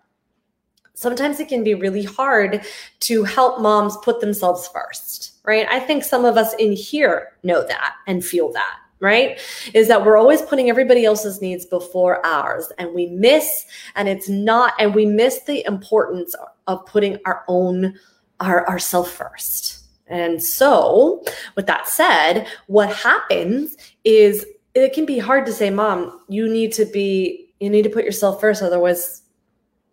[0.97, 2.67] sometimes it can be really hard
[3.01, 5.67] to help moms put themselves first, right?
[5.71, 9.39] I think some of us in here know that and feel that right?
[9.75, 14.27] Is that we're always putting everybody else's needs before ours and we miss and it's
[14.27, 16.35] not and we miss the importance
[16.67, 17.95] of putting our own
[18.41, 19.85] our ourself first.
[20.07, 21.23] And so,
[21.57, 26.73] with that said, what happens is it can be hard to say, "Mom, you need
[26.73, 29.23] to be you need to put yourself first otherwise,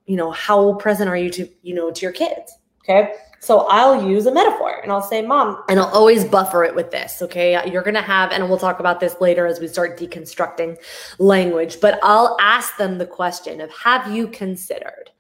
[0.06, 3.14] you know, how present are you to, you know, to your kids?" Okay?
[3.44, 6.92] So I'll use a metaphor and I'll say, Mom, and I'll always buffer it with
[6.92, 7.22] this.
[7.22, 7.62] Okay.
[7.70, 10.78] You're going to have, and we'll talk about this later as we start deconstructing
[11.20, 15.12] language, but I'll ask them the question of, Have you considered?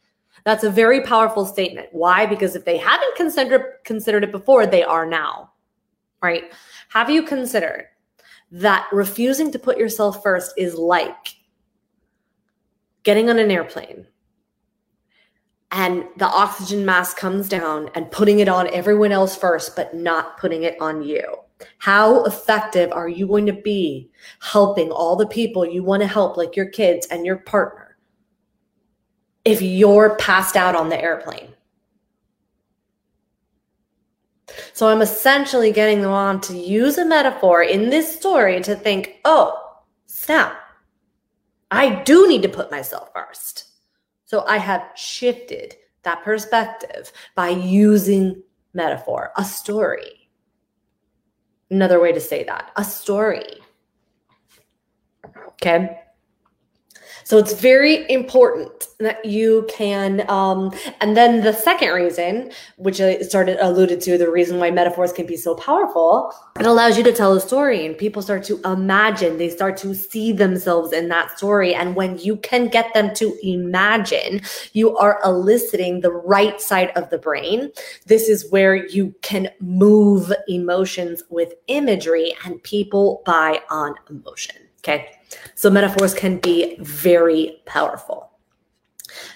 [0.45, 1.89] That's a very powerful statement.
[1.91, 2.25] Why?
[2.25, 5.51] Because if they haven't considered considered it before, they are now.
[6.21, 6.53] Right?
[6.89, 7.87] Have you considered
[8.51, 11.35] that refusing to put yourself first is like
[13.03, 14.07] getting on an airplane
[15.73, 20.37] and the oxygen mask comes down and putting it on everyone else first, but not
[20.37, 21.23] putting it on you.
[21.79, 26.37] How effective are you going to be helping all the people you want to help,
[26.37, 27.97] like your kids and your partner,
[29.45, 31.49] if you're passed out on the airplane?
[34.73, 39.15] So I'm essentially getting them on to use a metaphor in this story to think,
[39.25, 39.59] oh,
[40.05, 40.55] snap,
[41.71, 43.72] I do need to put myself first.
[44.33, 48.41] So I have shifted that perspective by using
[48.73, 50.27] metaphor, a story.
[51.69, 53.61] Another way to say that, a story.
[55.49, 55.99] Okay.
[57.23, 60.29] So it's very important that you can.
[60.29, 65.13] Um, and then the second reason, which I started alluded to, the reason why metaphors
[65.13, 68.59] can be so powerful, it allows you to tell a story, and people start to
[68.61, 69.37] imagine.
[69.37, 73.37] They start to see themselves in that story, and when you can get them to
[73.43, 74.41] imagine,
[74.73, 77.71] you are eliciting the right side of the brain.
[78.05, 84.55] This is where you can move emotions with imagery, and people buy on emotion.
[84.83, 85.11] Okay.
[85.55, 88.29] So metaphors can be very powerful.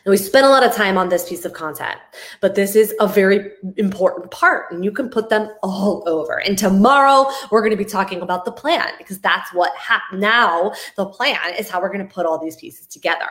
[0.03, 1.97] And we spent a lot of time on this piece of content,
[2.41, 6.41] but this is a very important part, and you can put them all over.
[6.41, 10.21] And tomorrow, we're going to be talking about the plan because that's what happened.
[10.21, 13.29] Now, the plan is how we're going to put all these pieces together.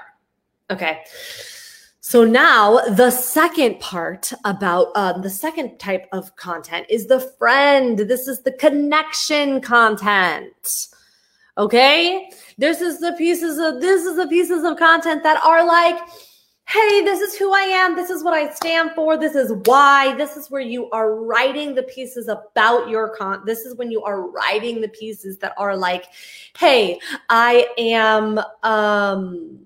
[0.71, 1.03] Okay.
[2.01, 7.99] So now the second part about um, the second type of content is the friend.
[7.99, 10.89] This is the connection content.
[11.59, 12.31] Okay.
[12.59, 15.99] This is the pieces of this is the pieces of content that are like,
[16.69, 17.95] hey, this is who I am.
[17.95, 19.17] This is what I stand for.
[19.17, 20.15] This is why.
[20.17, 23.43] This is where you are writing the pieces about your con.
[23.47, 26.07] This is when you are writing the pieces that are like,
[26.59, 26.99] hey,
[27.31, 29.61] I am um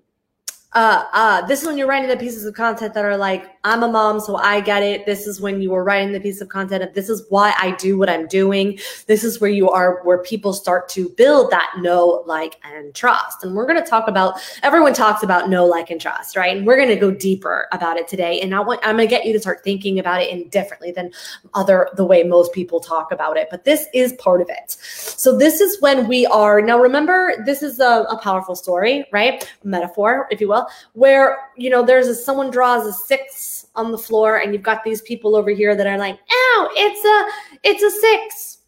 [0.72, 3.82] uh uh this is when you're writing the pieces of content that are like i'm
[3.82, 5.04] a mom so i get it.
[5.06, 7.98] This is when you are writing the piece of content this is why i do
[7.98, 8.78] what i'm doing.
[9.06, 13.44] This is where you are where people start to build that know like and trust.
[13.44, 16.56] And we're going to talk about everyone talks about know like and trust right?
[16.56, 18.40] And we're going to go deeper about it today.
[18.40, 20.92] And i want i'm going to get you to start thinking about it in differently
[20.92, 21.10] than
[21.54, 23.48] other the way most people talk about it.
[23.50, 24.70] But this is part of it.
[24.70, 29.50] So this is when we are now remember this is a, a powerful story right?
[29.64, 33.98] Metaphor if you will where you know there's a someone draws a six on the
[33.98, 37.82] floor and you've got these people over here that are like ow it's a it's
[37.82, 38.58] a six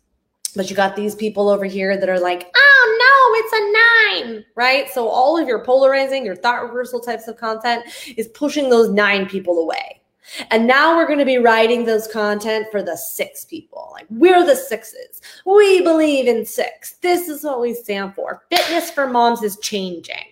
[0.54, 4.44] but you got these people over here that are like oh no it's a nine
[4.54, 7.84] right so all of your polarizing your thought reversal types of content
[8.16, 10.02] is pushing those nine people away
[10.50, 13.90] And now we're going to be writing those content for the six people.
[13.92, 15.20] Like, we're the sixes.
[15.44, 16.92] We believe in six.
[17.02, 18.42] This is what we stand for.
[18.50, 20.31] Fitness for moms is changing.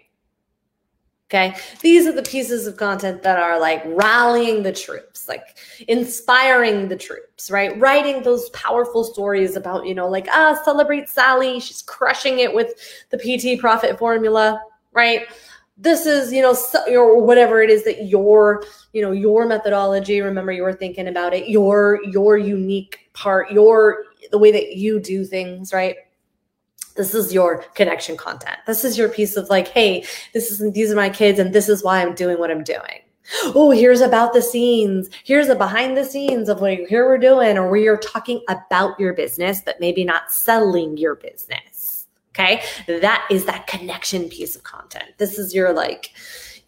[1.31, 1.55] Okay.
[1.81, 6.97] These are the pieces of content that are like rallying the troops, like inspiring the
[6.97, 7.79] troops, right?
[7.79, 11.61] Writing those powerful stories about, you know, like, ah, celebrate Sally.
[11.61, 12.73] She's crushing it with
[13.11, 14.61] the PT profit formula,
[14.93, 15.29] right?
[15.79, 20.21] This is, you know, so, or whatever it is that your, you know, your methodology,
[20.23, 24.99] remember you were thinking about it, your, your unique part, your, the way that you
[24.99, 25.95] do things, right?
[26.97, 28.59] This is your connection content.
[28.67, 31.69] This is your piece of like, hey, this is these are my kids and this
[31.69, 33.03] is why I'm doing what I'm doing.
[33.45, 35.09] Oh, here's about the scenes.
[35.25, 38.99] Here's a behind the scenes of like here we're doing, or where you're talking about
[38.99, 42.07] your business, but maybe not selling your business.
[42.35, 42.63] Okay.
[42.87, 45.13] That is that connection piece of content.
[45.19, 46.13] This is your like,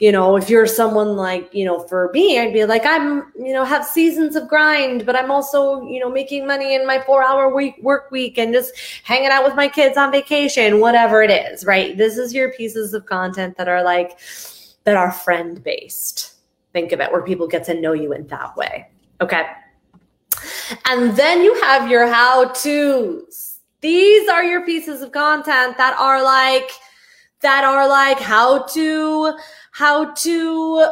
[0.02, 3.52] you know, if you're someone like, you know, for me, I'd be like, I'm, you
[3.52, 7.22] know, have seasons of grind, but I'm also, you know, making money in my four
[7.22, 11.30] hour week work week and just hanging out with my kids on vacation, whatever it
[11.30, 11.96] is, right?
[11.96, 14.18] This is your pieces of content that are like,
[14.82, 16.32] that are friend based.
[16.72, 18.88] Think of it where people get to know you in that way.
[19.20, 19.44] Okay.
[20.86, 23.60] And then you have your how to's.
[23.82, 26.72] These are your pieces of content that are like,
[27.42, 29.36] that are like how to
[29.72, 30.88] how to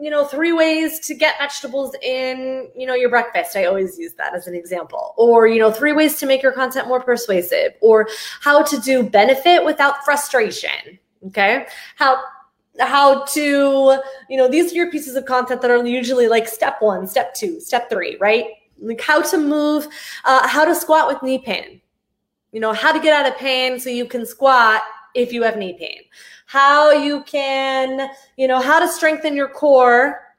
[0.00, 3.56] you know three ways to get vegetables in you know your breakfast.
[3.56, 5.14] I always use that as an example.
[5.16, 7.72] Or you know three ways to make your content more persuasive.
[7.80, 8.08] Or
[8.40, 11.66] how to do benefit without frustration okay?
[11.96, 12.22] How
[12.80, 16.76] how to you know these are your pieces of content that are usually like step
[16.80, 18.46] one step two step three right?
[18.80, 19.86] Like how to move
[20.24, 21.80] uh, how to squat with knee pain.
[22.52, 24.82] You know how to get out of pain so you can squat
[25.14, 26.02] if you have knee pain,
[26.46, 30.34] how you can, you know, how to strengthen your core,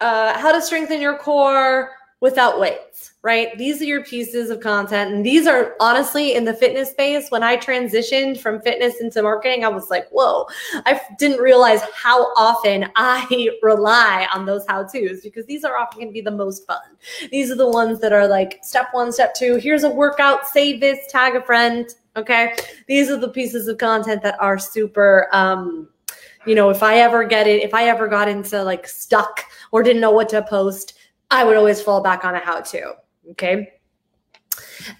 [0.00, 1.90] uh, how to strengthen your core
[2.24, 3.56] without weights, right?
[3.58, 5.12] These are your pieces of content.
[5.12, 7.30] And these are honestly in the fitness space.
[7.30, 10.46] When I transitioned from fitness into marketing, I was like, whoa,
[10.86, 15.98] I didn't realize how often I rely on those how to's because these are often
[15.98, 16.96] going to be the most fun.
[17.30, 19.56] These are the ones that are like step one, step two.
[19.56, 21.86] Here's a workout, save this, tag a friend.
[22.16, 22.56] Okay.
[22.88, 25.90] These are the pieces of content that are super, um,
[26.46, 29.82] you know, if I ever get it, if I ever got into like stuck or
[29.82, 30.94] didn't know what to post,
[31.30, 32.94] I would always fall back on a how to.
[33.30, 33.72] Okay.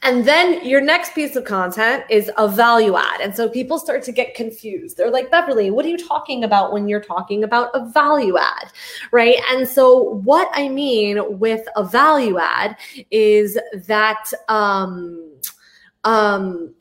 [0.02, 3.20] And then your next piece of content is a value add.
[3.20, 4.96] And so people start to get confused.
[4.96, 8.72] They're like, Beverly, what are you talking about when you're talking about a value add?
[9.12, 9.36] Right.
[9.50, 12.76] And so what I mean with a value add
[13.10, 15.32] is that, um,
[16.04, 16.74] um,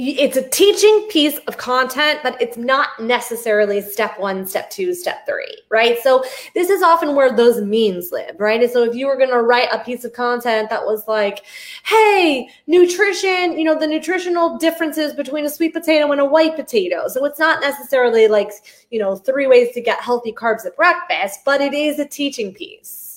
[0.00, 5.26] it's a teaching piece of content, but it's not necessarily step one, step two, step
[5.26, 5.98] three, right?
[6.04, 6.22] So
[6.54, 8.62] this is often where those means live, right?
[8.62, 11.44] And so if you were going to write a piece of content that was like,
[11.84, 17.08] hey, nutrition, you know, the nutritional differences between a sweet potato and a white potato.
[17.08, 18.52] So it's not necessarily like,
[18.92, 22.54] you know, three ways to get healthy carbs at breakfast, but it is a teaching
[22.54, 23.07] piece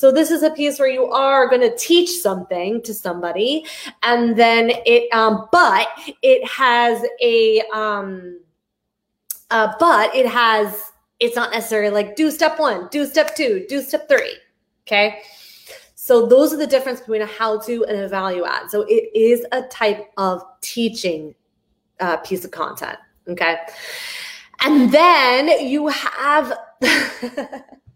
[0.00, 3.66] so this is a piece where you are going to teach something to somebody,
[4.02, 5.88] and then it, um, but
[6.22, 8.40] it has a, um,
[9.50, 13.82] uh, but it has, it's not necessarily like do step one, do step two, do
[13.82, 14.38] step three.
[14.86, 15.20] Okay.
[15.96, 18.70] So those are the difference between a how to and a value add.
[18.70, 21.34] So it is a type of teaching
[22.00, 22.96] uh, piece of content.
[23.28, 23.58] Okay.
[24.64, 26.58] And then you have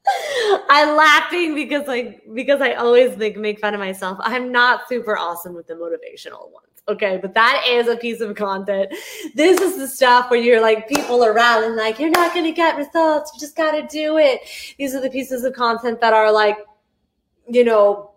[0.68, 4.18] I'm laughing because like because I always like make fun of myself.
[4.20, 6.68] I'm not super awesome with the motivational ones.
[6.86, 8.92] Okay, but that is a piece of content.
[9.34, 12.76] This is the stuff where you're like people around and like you're not gonna get
[12.76, 13.32] results.
[13.34, 14.40] You just gotta do it.
[14.78, 16.58] These are the pieces of content that are like,
[17.48, 18.10] you know,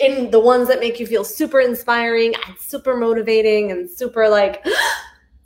[0.00, 4.64] in the ones that make you feel super inspiring and super motivating and super like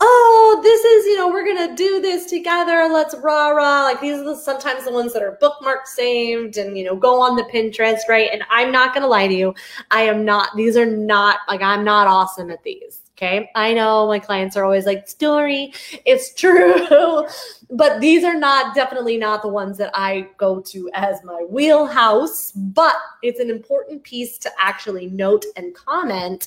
[0.00, 2.88] oh, this is, you know, we're going to do this together.
[2.90, 3.84] Let's rah rah.
[3.84, 7.20] Like these are the, sometimes the ones that are bookmark saved and, you know, go
[7.20, 8.30] on the Pinterest, right?
[8.32, 9.54] And I'm not going to lie to you.
[9.90, 13.02] I am not, these are not, like, I'm not awesome at these.
[13.18, 13.50] Okay.
[13.56, 15.72] I know my clients are always like, story,
[16.06, 17.26] it's true.
[17.70, 22.52] but these are not definitely not the ones that I go to as my wheelhouse.
[22.52, 22.94] But
[23.24, 26.46] it's an important piece to actually note and comment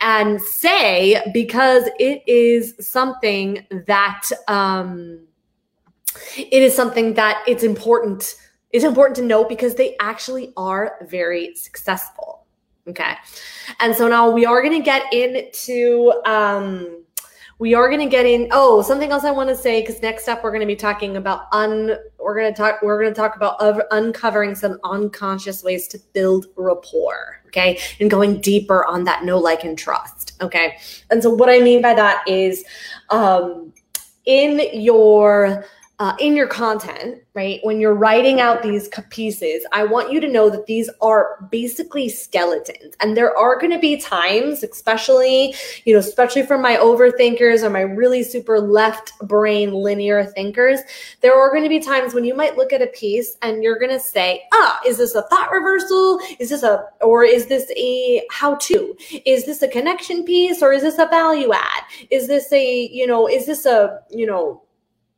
[0.00, 5.20] and say because it is something that, um,
[6.36, 8.34] it is something that it's important
[8.72, 12.39] it's important to note because they actually are very successful
[12.90, 13.14] Okay.
[13.78, 17.00] And so now we are going to get into um
[17.60, 20.26] we are going to get in oh something else i want to say because next
[20.28, 23.20] up we're going to be talking about un we're going to talk we're going to
[23.20, 23.56] talk about
[23.92, 29.62] uncovering some unconscious ways to build rapport okay and going deeper on that know like
[29.62, 30.78] and trust okay
[31.10, 32.64] and so what i mean by that is
[33.10, 33.72] um
[34.24, 35.64] in your
[36.00, 37.60] uh, in your content, right?
[37.62, 42.08] When you're writing out these pieces, I want you to know that these are basically
[42.08, 42.94] skeletons.
[43.00, 47.68] And there are going to be times, especially, you know, especially for my overthinkers or
[47.68, 50.80] my really super left brain linear thinkers,
[51.20, 53.78] there are going to be times when you might look at a piece and you're
[53.78, 56.18] going to say, ah, is this a thought reversal?
[56.38, 58.96] Is this a, or is this a how to?
[59.26, 61.82] Is this a connection piece or is this a value add?
[62.10, 64.62] Is this a, you know, is this a, you know,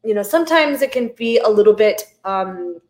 [0.05, 2.80] you know, sometimes it can be a little bit um,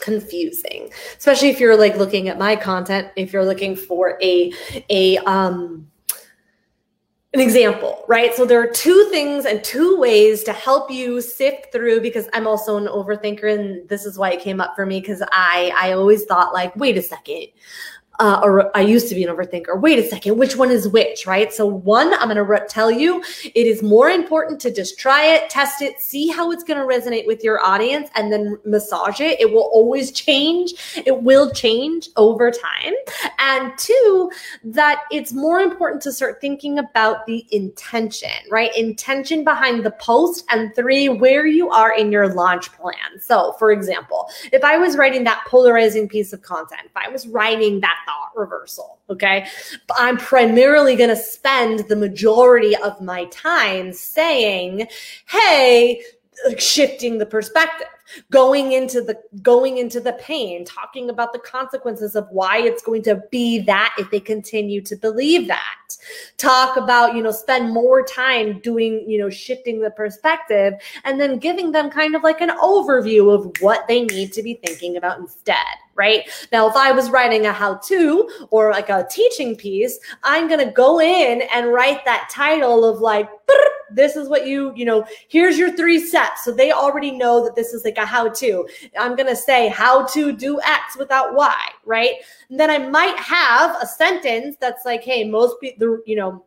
[0.00, 4.52] confusing, especially if you're like looking at my content, if you're looking for a,
[4.88, 5.86] a, um,
[7.32, 8.34] an example, right?
[8.34, 12.48] So there are two things and two ways to help you sift through because I'm
[12.48, 15.92] also an overthinker and this is why it came up for me because I I
[15.92, 17.46] always thought like, wait a second
[18.20, 19.80] uh, or I used to be an overthinker.
[19.80, 21.50] Wait a second, which one is which, right?
[21.52, 25.24] So, one, I'm going to re- tell you it is more important to just try
[25.24, 29.20] it, test it, see how it's going to resonate with your audience, and then massage
[29.20, 29.40] it.
[29.40, 32.92] It will always change, it will change over time.
[33.38, 34.30] And two,
[34.64, 38.70] that it's more important to start thinking about the intention, right?
[38.76, 40.44] Intention behind the post.
[40.50, 43.18] And three, where you are in your launch plan.
[43.18, 47.26] So, for example, if I was writing that polarizing piece of content, if I was
[47.26, 47.96] writing that
[48.34, 48.98] reversal.
[49.08, 49.46] Okay.
[49.86, 54.86] But I'm primarily going to spend the majority of my time saying,
[55.26, 56.02] hey,
[56.58, 57.86] shifting the perspective
[58.30, 63.02] going into the going into the pain talking about the consequences of why it's going
[63.02, 65.76] to be that if they continue to believe that.
[66.38, 70.74] Talk about you know spend more time doing you know shifting the perspective
[71.04, 74.54] and then giving them kind of like an overview of what they need to be
[74.54, 75.56] thinking about instead
[75.96, 76.30] right?
[76.50, 80.64] Now if i was writing a how to or like a teaching piece i'm going
[80.64, 83.28] to go in and write that title of like
[83.92, 86.44] this is what you, you know, here's your three steps.
[86.44, 88.68] So they already know that this is like a how to.
[88.98, 92.14] I'm going to say how to do X without Y, right?
[92.48, 96.44] And then I might have a sentence that's like, hey, most people, you know,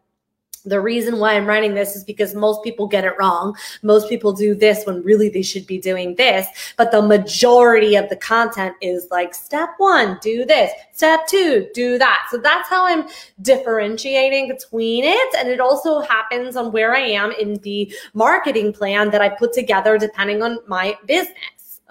[0.65, 3.55] the reason why I'm writing this is because most people get it wrong.
[3.81, 6.47] Most people do this when really they should be doing this.
[6.77, 10.71] But the majority of the content is like step one, do this.
[10.93, 12.27] Step two, do that.
[12.31, 13.07] So that's how I'm
[13.41, 15.35] differentiating between it.
[15.37, 19.53] And it also happens on where I am in the marketing plan that I put
[19.53, 21.33] together depending on my business.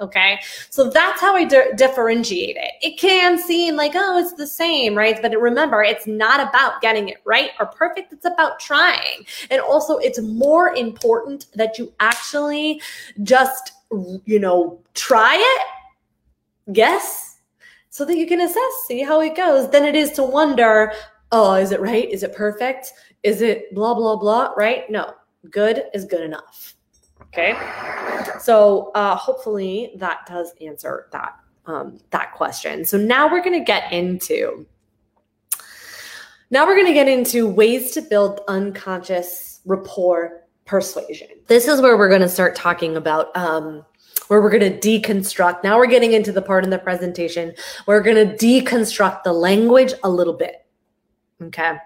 [0.03, 0.41] Okay.
[0.69, 2.73] So that's how I di- differentiate it.
[2.83, 5.23] It can seem like, oh, it's the same, right?
[5.23, 8.13] But remember, it's not about getting it right or perfect.
[8.13, 9.25] It's about trying.
[9.49, 12.83] And also, it's more important that you actually
[13.23, 13.73] just,
[14.25, 17.39] you know, try it, guess,
[17.91, 20.93] so that you can assess, see how it goes, than it is to wonder,
[21.31, 22.11] oh, is it right?
[22.11, 22.93] Is it perfect?
[23.23, 24.91] Is it blah, blah, blah, right?
[24.91, 25.15] No,
[25.51, 26.75] good is good enough.
[27.33, 27.55] Okay.
[28.41, 32.85] So uh, hopefully that does answer that um, that question.
[32.85, 34.67] So now we're going to get into
[36.51, 41.29] now we're going to get into ways to build unconscious rapport persuasion.
[41.47, 43.87] This is where we're going to start talking about um,
[44.29, 45.65] where we're going to deconstruct.
[45.65, 47.55] Now we're getting into the part in the presentation
[47.87, 50.67] we're going to deconstruct the language a little bit.
[51.41, 51.79] Okay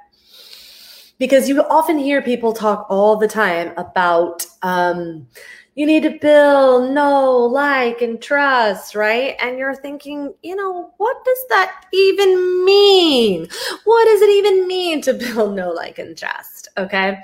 [1.19, 5.27] because you often hear people talk all the time about um,
[5.75, 9.37] you need to build, know, like, and trust, right?
[9.41, 13.47] And you're thinking, you know, what does that even mean?
[13.85, 16.69] What does it even mean to build, know, like, and trust?
[16.79, 17.19] Okay.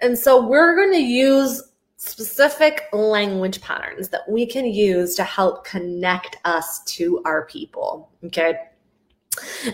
[0.00, 1.62] And so we're going to use
[1.96, 8.10] specific language patterns that we can use to help connect us to our people.
[8.24, 8.58] Okay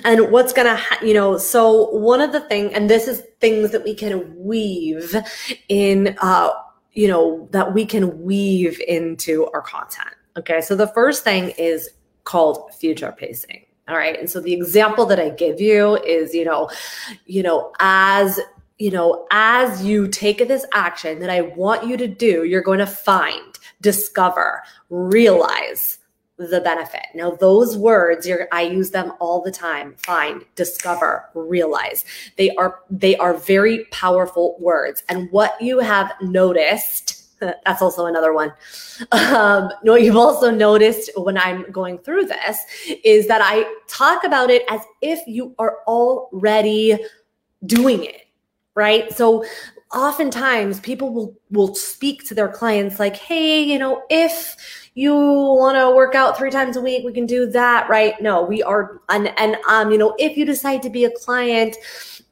[0.05, 3.71] and what's gonna ha- you know so one of the things and this is things
[3.71, 5.15] that we can weave
[5.69, 6.51] in uh
[6.93, 10.61] you know that we can weave into our content okay?
[10.61, 11.91] So the first thing is
[12.25, 14.19] called future pacing all right?
[14.19, 16.71] And so the example that i give you is you know
[17.27, 18.39] you know as
[18.81, 22.79] you know as you take this action that i want you to do you're going
[22.79, 25.99] to find discover realize
[26.49, 27.07] the benefit.
[27.15, 29.95] Now, those words, you're I use them all the time.
[29.99, 32.05] Find, discover, realize.
[32.37, 35.03] They are they are very powerful words.
[35.09, 38.53] And what you have noticed, that's also another one.
[39.13, 42.59] Um, what you've also noticed when I'm going through this
[43.05, 46.99] is that I talk about it as if you are already
[47.67, 48.27] doing it,
[48.75, 49.13] right?
[49.13, 49.45] So
[49.93, 54.57] oftentimes people will will speak to their clients like hey you know if
[54.95, 58.21] you want to work out three times a week we can do that right?
[58.21, 61.77] No we are and, and um you know if you decide to be a client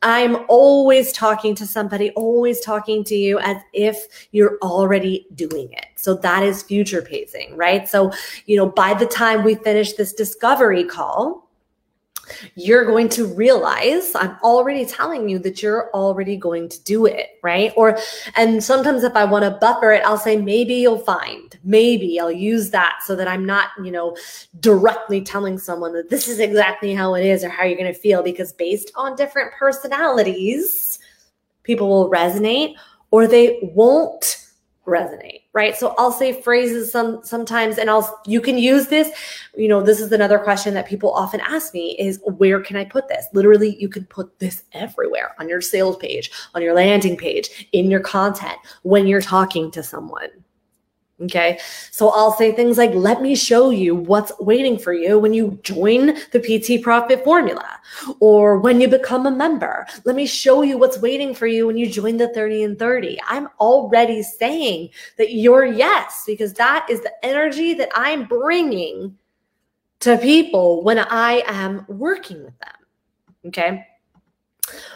[0.03, 5.87] i'm always talking to somebody always talking to you as if you're already doing it.
[5.97, 7.89] So that is future pacing right?
[7.89, 8.13] So
[8.47, 11.48] you know by the time we finish this discovery call
[12.55, 17.39] you're going to realize I'm already telling you that you're already going to do it,
[17.43, 17.73] right?
[17.77, 17.99] Or,
[18.37, 22.33] and sometimes if I want to buffer it, I'll say, maybe you'll find, maybe I'll
[22.33, 24.17] use that so that I'm not, you know,
[24.61, 27.99] directly telling someone that this is exactly how it is or how you're going to
[27.99, 30.99] feel because based on different personalities,
[31.63, 32.75] people will resonate
[33.11, 34.47] or they won't
[34.87, 35.77] resonate right?
[35.77, 39.11] So i'll say phrases some sometimes and i'll you can use this.
[39.57, 42.85] You know this is another question that people often ask me is where can i
[42.85, 43.27] put this?
[43.33, 47.91] Literally you can put this everywhere on your sales page on your landing page in
[47.91, 50.29] your content when you're talking to someone
[51.21, 51.59] Okay.
[51.91, 55.59] So I'll say things like, let me show you what's waiting for you when you
[55.65, 57.81] join the PT Profit Formula
[58.21, 59.85] or when you become a member.
[60.05, 63.19] Let me show you what's waiting for you when you join the 30 and 30.
[63.27, 69.19] I'm already saying that you're yes, because that is the energy that I'm bringing
[70.01, 72.77] to people when I am working with them.
[73.47, 73.85] Okay.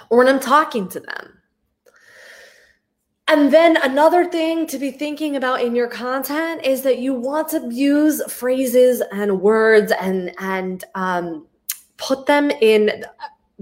[0.09, 1.32] Or when I'm talking to them.
[3.33, 7.49] And then another thing to be thinking about in your content is that you want
[7.49, 11.47] to use phrases and words and and um,
[11.97, 13.07] put them in,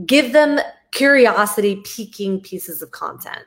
[0.07, 0.59] give them
[0.91, 3.45] curiosity piquing pieces of content.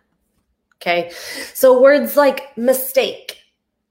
[0.76, 1.12] Okay,
[1.54, 3.40] so words like mistake,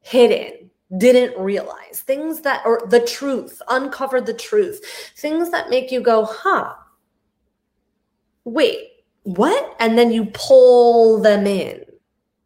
[0.00, 4.80] hidden, didn't realize, things that or the truth, uncover the truth,
[5.18, 6.72] things that make you go, huh?
[8.44, 9.76] Wait, what?
[9.80, 11.84] And then you pull them in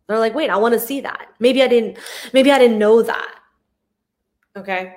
[0.09, 1.29] they're like, wait, I want to see that.
[1.39, 1.99] Maybe I didn't,
[2.33, 3.35] maybe I didn't know that.
[4.57, 4.95] Okay.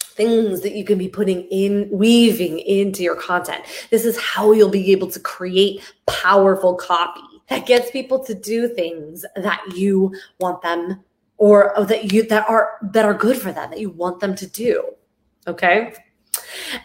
[0.00, 3.64] Things that you can be putting in, weaving into your content.
[3.90, 8.68] This is how you'll be able to create powerful copy that gets people to do
[8.68, 11.04] things that you want them
[11.36, 14.46] or that you that are that are good for them that you want them to
[14.46, 14.84] do.
[15.46, 15.94] Okay.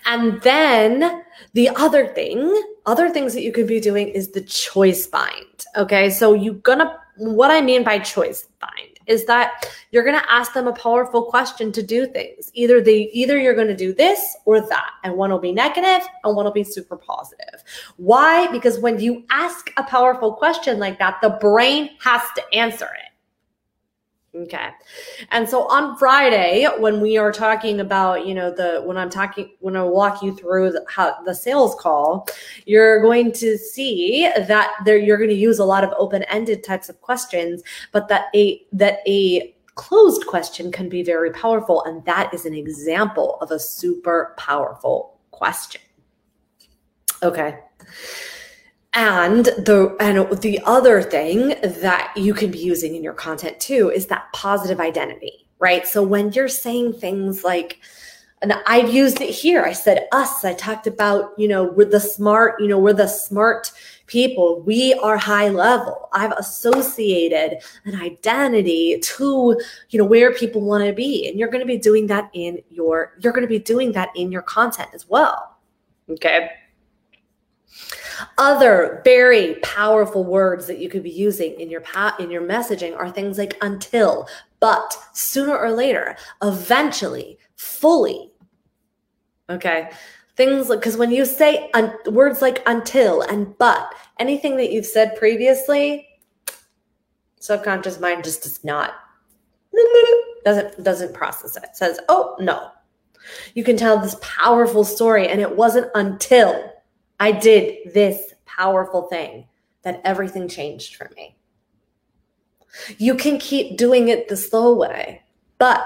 [0.05, 5.07] And then the other thing, other things that you could be doing is the choice
[5.07, 5.66] bind.
[5.76, 6.09] Okay.
[6.09, 10.53] So you're gonna what I mean by choice bind is that you're going to ask
[10.53, 12.51] them a powerful question to do things.
[12.53, 16.07] Either they either you're going to do this or that, and one will be negative
[16.24, 17.63] and one will be super positive.
[17.97, 18.47] Why?
[18.51, 23.04] Because when you ask a powerful question like that, the brain has to answer it.
[24.36, 24.69] Okay.
[25.31, 29.51] And so on Friday, when we are talking about, you know, the, when I'm talking,
[29.59, 32.27] when I walk you through the, how the sales call,
[32.65, 36.89] you're going to see that there, you're going to use a lot of open-ended types
[36.89, 37.63] of questions,
[37.93, 41.86] but that a, that a closed question can be very powerful.
[41.86, 45.81] And that is an example of a super powerful question.
[47.23, 47.59] Okay.
[48.95, 53.89] And the and the other thing that you can be using in your content too
[53.89, 55.85] is that positive identity, right?
[55.85, 57.79] So when you're saying things like
[58.41, 59.63] and I've used it here.
[59.63, 60.43] I said us.
[60.45, 63.71] I talked about, you know, we're the smart, you know, we're the smart
[64.07, 64.61] people.
[64.61, 66.09] We are high level.
[66.13, 71.27] I've associated an identity to, you know, where people want to be.
[71.27, 74.09] And you're going to be doing that in your, you're going to be doing that
[74.15, 75.57] in your content as well.
[76.09, 76.51] Okay.
[78.38, 82.95] Other very powerful words that you could be using in your pa- in your messaging
[82.97, 84.28] are things like until,
[84.59, 88.32] but, sooner or later, eventually, fully.
[89.49, 89.89] Okay?
[90.36, 94.86] Things like cuz when you say un- words like until and but, anything that you've
[94.86, 96.07] said previously,
[97.39, 98.93] subconscious mind just does not
[100.43, 101.63] doesn't doesn't process it.
[101.63, 102.72] it says, "Oh, no."
[103.55, 106.72] You can tell this powerful story and it wasn't until
[107.20, 109.47] I did this powerful thing
[109.84, 111.38] that everything changed for me.
[112.97, 115.22] You can keep doing it the slow way,
[115.57, 115.86] but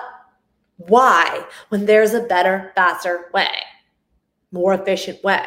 [0.77, 3.49] why when there's a better, faster way,
[4.51, 5.45] more efficient way?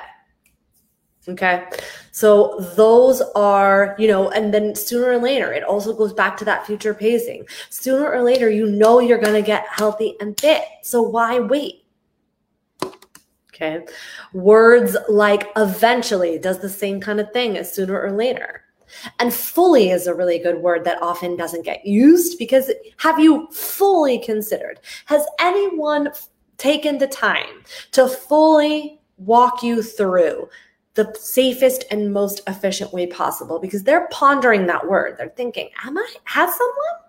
[1.28, 1.64] Okay.
[2.11, 6.45] So those are, you know, and then sooner or later, it also goes back to
[6.47, 7.47] that future pacing.
[7.70, 10.64] Sooner or later, you know you're going to get healthy and fit.
[10.83, 11.82] So why wait?
[13.62, 13.86] Okay.
[14.32, 18.64] Words like eventually does the same kind of thing as sooner or later.
[19.20, 23.48] And fully is a really good word that often doesn't get used because have you
[23.52, 24.80] fully considered?
[25.06, 26.10] Has anyone
[26.58, 30.48] taken the time to fully walk you through
[30.94, 35.16] the safest and most efficient way possible because they're pondering that word.
[35.16, 37.02] They're thinking, Am I have someone?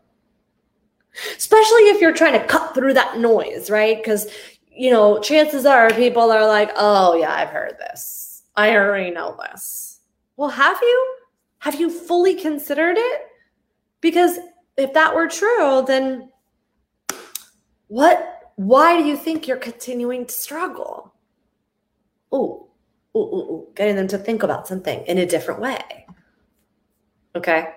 [1.35, 3.97] Especially if you're trying to cut through that noise, right?
[3.97, 4.31] Because,
[4.75, 8.43] you know, chances are people are like, Oh, yeah, I've heard this.
[8.55, 10.01] I already know this.
[10.37, 11.15] Well, have you?
[11.59, 13.21] Have you fully considered it?
[14.01, 14.39] Because
[14.77, 16.29] if that were true, then
[17.87, 21.13] what why do you think you're continuing to struggle?
[22.33, 22.67] Ooh,
[23.15, 26.05] ooh, ooh, ooh, getting them to think about something in a different way.
[27.35, 27.69] Okay.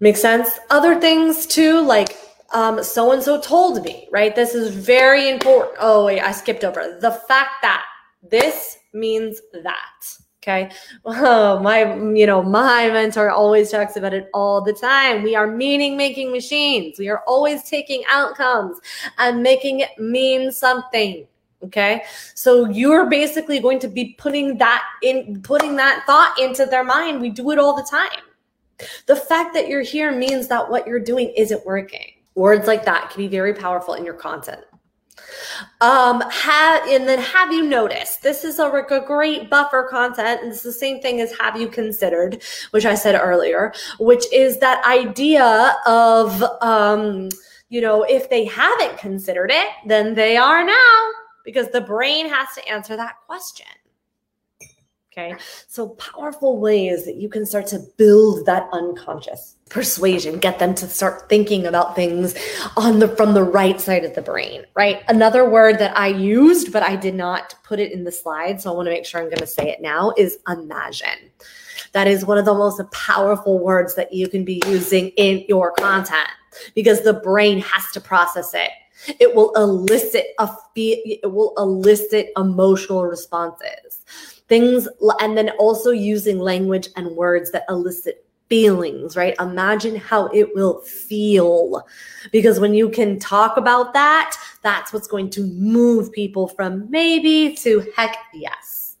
[0.00, 0.58] Makes sense.
[0.70, 2.16] Other things too, like
[2.52, 4.34] um, so and so told me, right?
[4.34, 5.76] This is very important.
[5.80, 7.84] Oh, wait, I skipped over the fact that
[8.22, 10.18] this means that.
[10.42, 10.70] Okay.
[11.04, 15.22] Oh, my, you know, my mentor always talks about it all the time.
[15.22, 16.98] We are meaning making machines.
[16.98, 18.78] We are always taking outcomes
[19.18, 21.26] and making it mean something.
[21.64, 22.04] Okay.
[22.34, 27.20] So you're basically going to be putting that in, putting that thought into their mind.
[27.20, 28.22] We do it all the time.
[29.06, 32.12] The fact that you're here means that what you're doing isn't working.
[32.36, 34.62] Words like that can be very powerful in your content.
[35.80, 38.22] Um, have and then have you noticed?
[38.22, 41.68] This is a, a great buffer content, and it's the same thing as have you
[41.68, 47.30] considered, which I said earlier, which is that idea of um,
[47.68, 51.10] you know, if they haven't considered it, then they are now,
[51.44, 53.66] because the brain has to answer that question.
[55.18, 55.34] Okay.
[55.66, 60.86] So powerful ways that you can start to build that unconscious persuasion, get them to
[60.86, 62.34] start thinking about things
[62.76, 65.02] on the from the right side of the brain, right?
[65.08, 68.60] Another word that I used, but I did not put it in the slide.
[68.60, 71.30] So I want to make sure I'm to say it now is imagine.
[71.92, 75.72] That is one of the most powerful words that you can be using in your
[75.72, 76.28] content
[76.74, 78.70] because the brain has to process it
[79.20, 84.02] it will elicit a feel it will elicit emotional responses
[84.48, 84.88] things
[85.20, 89.34] and then also using language and words that elicit feelings, right?
[89.40, 91.86] Imagine how it will feel.
[92.30, 97.54] Because when you can talk about that, that's what's going to move people from maybe
[97.56, 98.96] to heck yes.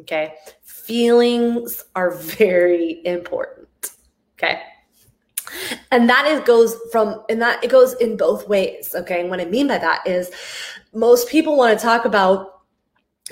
[0.00, 0.34] Okay.
[0.62, 3.68] Feelings are very important.
[4.38, 4.62] Okay.
[5.90, 8.94] And that is goes from and that it goes in both ways.
[8.94, 9.20] Okay.
[9.20, 10.30] And what I mean by that is
[10.94, 12.57] most people want to talk about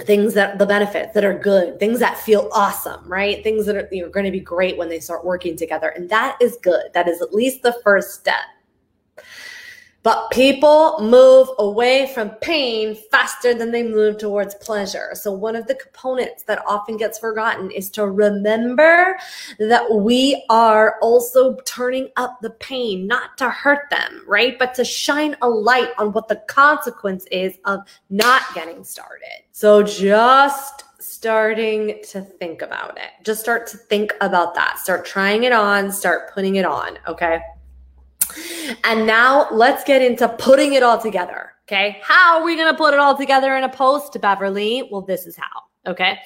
[0.05, 3.43] things that the benefits that are good, things that feel awesome, right?
[3.43, 5.89] Things that are, you know, going to be great when they start working together.
[5.89, 6.93] And that is good.
[6.93, 8.45] That is at least the first step.
[10.07, 15.11] But people move away from pain faster than they move towards pleasure.
[15.15, 19.19] So, one of the components that often gets forgotten is to remember
[19.59, 24.57] that we are also turning up the pain, not to hurt them, right?
[24.57, 29.43] But to shine a light on what the consequence is of not getting started.
[29.51, 33.11] So, just starting to think about it.
[33.25, 34.79] Just start to think about that.
[34.79, 37.41] Start trying it on, start putting it on, okay?
[38.85, 41.53] And now let's get into putting it all together.
[41.69, 41.99] Okay.
[42.03, 44.89] How are we going to put it all together in a post, Beverly?
[44.91, 45.63] Well, this is how.
[45.87, 46.19] Okay.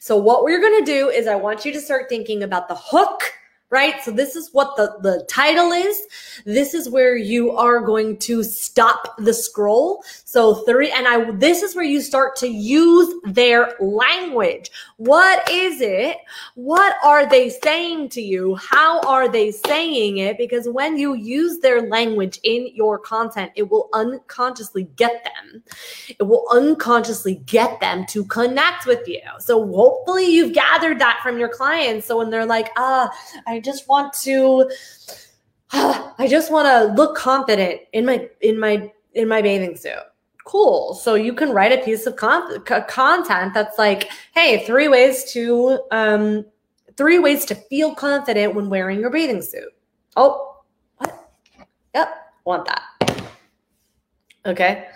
[0.00, 2.76] So, what we're going to do is I want you to start thinking about the
[2.76, 3.22] hook
[3.70, 4.00] right?
[4.02, 6.02] So this is what the, the title is.
[6.44, 10.04] This is where you are going to stop the scroll.
[10.24, 14.70] So three, and I, this is where you start to use their language.
[14.98, 16.18] What is it?
[16.54, 18.54] What are they saying to you?
[18.54, 20.38] How are they saying it?
[20.38, 25.62] Because when you use their language in your content, it will unconsciously get them.
[26.08, 29.22] It will unconsciously get them to connect with you.
[29.38, 32.06] So hopefully you've gathered that from your clients.
[32.06, 33.10] So when they're like, ah,
[33.46, 34.70] I just want to
[35.72, 39.92] I just want to look confident in my in my in my bathing suit.
[40.44, 40.94] Cool.
[40.94, 45.80] So you can write a piece of con- content that's like, "Hey, three ways to
[45.90, 46.46] um
[46.96, 49.72] three ways to feel confident when wearing your bathing suit."
[50.16, 50.62] Oh,
[50.98, 51.30] what?
[51.94, 52.08] Yep,
[52.44, 53.26] want that.
[54.46, 54.86] Okay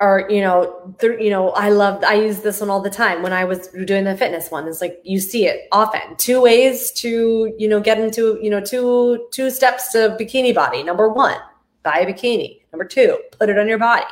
[0.00, 3.20] or you know th- you know i love i use this one all the time
[3.22, 4.68] when i was doing the fitness one.
[4.68, 6.16] It's like you see it often.
[6.16, 10.82] Two ways to you know get into you know two two steps to bikini body.
[10.82, 11.36] Number one
[11.82, 12.60] buy a bikini.
[12.72, 14.04] Number two put it on your body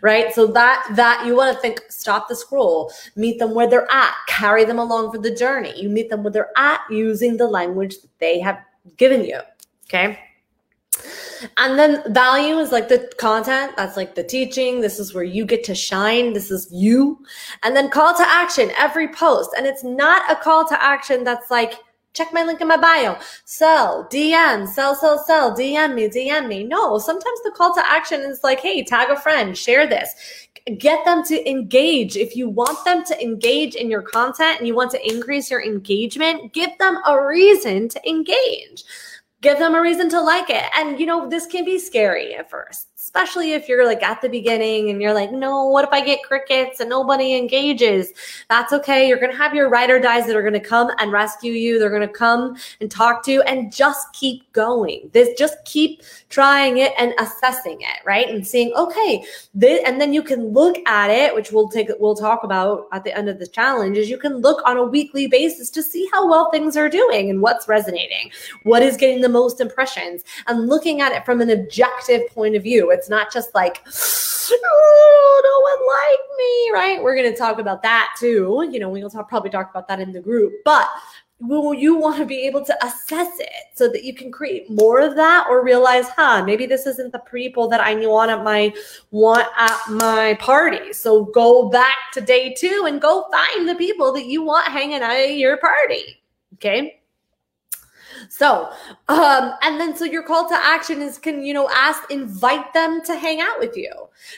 [0.00, 0.32] right?
[0.32, 4.14] So that that you want to think stop the scroll meet them where they're at
[4.28, 5.72] carry them along for the journey.
[5.80, 8.58] You meet them where they're at using the language that they have
[8.96, 9.40] given you
[9.88, 10.18] okay
[11.56, 14.80] and then value is like the content, that's like the teaching.
[14.80, 16.32] This is where you get to shine.
[16.32, 17.18] This is you.
[17.62, 19.50] And then call to action every post.
[19.56, 21.74] And it's not a call to action that's like,
[22.16, 23.18] check my link in my bio.
[23.44, 26.64] Sell, DM, sell, sell, sell, DM me, DM me.
[26.64, 30.14] No, sometimes the call to action is like, hey, tag a friend, share this.
[30.78, 32.16] Get them to engage.
[32.16, 35.62] If you want them to engage in your content and you want to increase your
[35.62, 38.82] engagement, give them a reason to engage.
[39.42, 40.64] Give them a reason to like it.
[40.76, 44.28] And, you know, this can be scary at first especially if you're like at the
[44.28, 48.12] beginning and you're like, no, what if I get crickets and nobody engages?
[48.50, 49.06] That's okay.
[49.06, 51.52] You're going to have your ride or dies that are going to come and rescue
[51.52, 51.78] you.
[51.78, 55.08] They're going to come and talk to you and just keep going.
[55.12, 58.28] This just keep trying it and assessing it, right?
[58.28, 62.16] And seeing, okay, this, and then you can look at it, which we'll take, we'll
[62.16, 65.28] talk about at the end of the challenge is you can look on a weekly
[65.28, 68.32] basis to see how well things are doing and what's resonating,
[68.64, 72.64] what is getting the most impressions and looking at it from an objective point of
[72.64, 72.95] view.
[72.96, 77.02] It's not just like, oh, no one like me, right?
[77.02, 78.68] We're going to talk about that too.
[78.70, 80.88] You know, we'll talk, probably talk about that in the group, but
[81.38, 85.00] will you want to be able to assess it so that you can create more
[85.00, 88.72] of that or realize huh maybe this isn't the people that i want at my
[89.10, 94.12] want at my party so go back to day two and go find the people
[94.14, 96.22] that you want hanging out at your party
[96.54, 97.00] okay
[98.28, 98.70] so,
[99.08, 103.02] um, and then so your call to action is can, you know, ask, invite them
[103.04, 103.92] to hang out with you.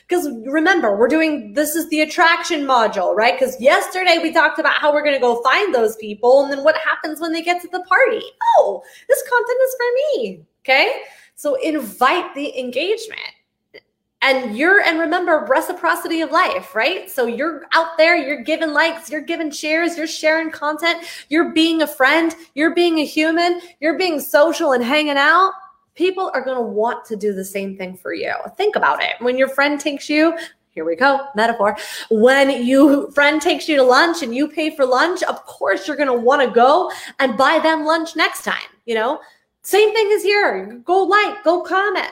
[0.06, 3.38] Because remember, we're doing this is the attraction module, right?
[3.38, 6.42] Because yesterday we talked about how we're going to go find those people.
[6.42, 8.22] And then what happens when they get to the party?
[8.56, 10.40] Oh, this content is for me.
[10.64, 11.02] Okay.
[11.34, 13.20] So invite the engagement
[14.22, 17.10] and you're and remember reciprocity of life right?
[17.10, 21.82] So you're out there you're giving likes you're giving shares you're sharing content you're being
[21.82, 25.52] a friend you're being a human you're being social and hanging out.
[25.94, 28.32] People are going to want to do the same thing for you.
[28.56, 29.14] Think about it.
[29.18, 30.36] When your friend takes you
[30.70, 31.76] here we go metaphor.
[32.10, 35.96] When you friend takes you to lunch and you pay for lunch of course you're
[35.96, 39.20] going to want to go and buy them lunch next time you know?
[39.62, 40.80] Same thing is here.
[40.84, 42.10] Go like go comment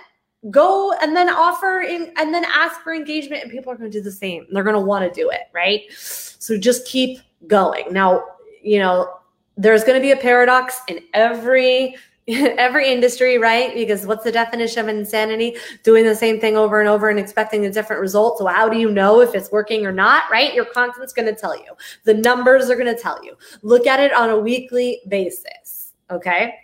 [0.50, 3.98] go and then offer in, and then ask for engagement and people are going to
[3.98, 4.46] do the same.
[4.50, 5.82] They're going to want to do it right?
[5.98, 7.92] So just keep going.
[7.92, 8.24] Now
[8.62, 9.18] you know
[9.56, 11.96] there's going to be a paradox in every
[12.28, 13.74] every industry right?
[13.74, 15.56] Because what's the definition of insanity?
[15.84, 18.38] Doing the same thing over and over and expecting a different result.
[18.38, 20.52] So how do you know if it's working or not right?
[20.54, 21.72] Your content's going to tell you.
[22.04, 23.36] The numbers are going to tell you.
[23.62, 25.76] Look at it on a weekly basis
[26.10, 26.54] okay?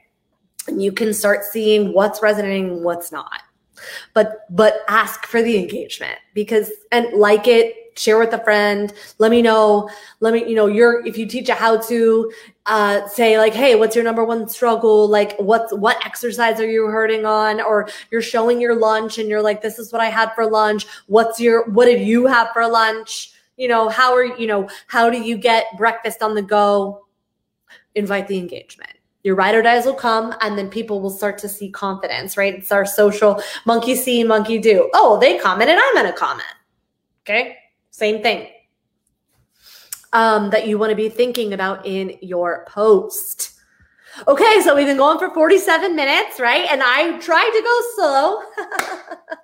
[0.68, 3.43] And you can start seeing what's resonating what's not
[4.14, 9.30] but but ask for the engagement because and like it share with a friend let
[9.30, 9.89] me know
[10.20, 12.33] let me you know you're if you teach a how to
[12.66, 15.09] uh say like hey what's your number one struggle?
[15.09, 17.61] Like what's what exercise are you hurting on?
[17.61, 20.87] Or you're showing your lunch and you're like this is what i had for lunch.
[21.07, 23.33] What's your what did you have for lunch?
[23.57, 27.07] You know how are you know how do you get breakfast on the go?
[27.95, 28.93] Invite the engagement
[29.23, 32.55] your ride or dies will come and then people will start to see confidence, right?
[32.55, 34.91] It's our social monkey see, monkey do.
[34.95, 36.49] Oh, they commented, I'm going to comment.
[37.23, 37.57] Okay.
[37.91, 38.49] Same thing.
[40.12, 43.52] Um, that you want to be thinking about in your post.
[44.29, 46.67] Okay, so we've been going for 47 minutes, right?
[46.71, 48.43] And I tried to go slow.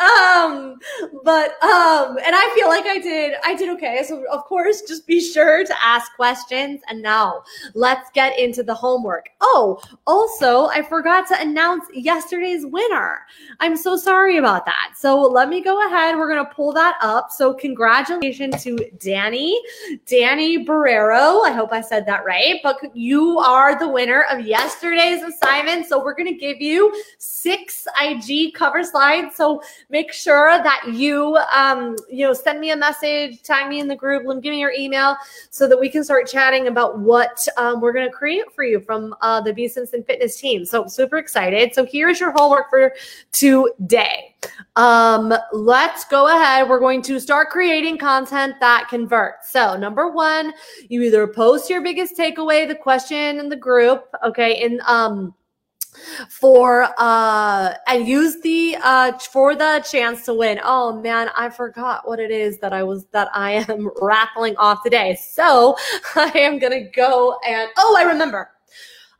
[0.00, 0.76] um,
[1.24, 4.04] but um, and I feel like I did I did okay.
[4.06, 6.82] So of course, just be sure to ask questions.
[6.88, 7.42] And now
[7.74, 9.30] let's get into the homework.
[9.40, 13.20] Oh, also, I forgot to announce yesterday's winner.
[13.60, 14.92] I'm so sorry about that.
[14.96, 16.16] So let me go ahead.
[16.16, 17.30] We're gonna pull that up.
[17.30, 19.60] So congratulations to Danny,
[20.06, 21.44] Danny Barrero.
[21.44, 22.60] I hope I said that right.
[22.62, 25.86] But you are the winner of yesterday's assignment.
[25.86, 31.96] So we're gonna give you six IG cover slides so make sure that you, um,
[32.10, 35.16] you know, send me a message, tag me in the group, give me your email
[35.50, 38.80] so that we can start chatting about what um, we're going to create for you
[38.80, 40.64] from uh, the B Simpson Fitness team.
[40.64, 41.74] So super excited.
[41.74, 42.92] So here's your homework for
[43.32, 44.33] today.
[44.76, 46.68] Um, let's go ahead.
[46.68, 49.50] We're going to start creating content that converts.
[49.50, 50.52] So number one,
[50.88, 55.34] you either post your biggest takeaway, the question in the group, okay, in um
[56.28, 60.60] for uh and use the uh for the chance to win.
[60.62, 64.82] Oh man, I forgot what it is that I was that I am raffling off
[64.82, 65.16] today.
[65.16, 65.76] So
[66.16, 68.50] I am gonna go and oh I remember.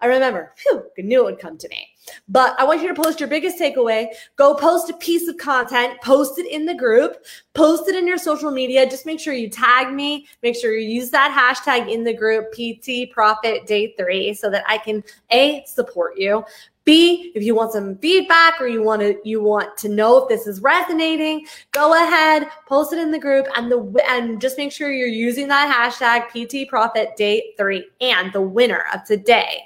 [0.01, 0.53] I remember.
[0.57, 1.94] Phew, knew it would come to me.
[2.29, 4.09] But I want you to post your biggest takeaway.
[4.37, 7.25] Go post a piece of content, post it in the group,
[7.55, 8.89] post it in your social media.
[8.89, 10.27] Just make sure you tag me.
[10.43, 14.65] Make sure you use that hashtag in the group, PT Profit Day 3, so that
[14.69, 16.45] I can A, support you,
[16.85, 20.29] B, if you want some feedback or you want to you want to know if
[20.29, 24.71] this is resonating, go ahead, post it in the group and the and just make
[24.71, 29.63] sure you're using that hashtag PT Profit Day 3 and the winner of today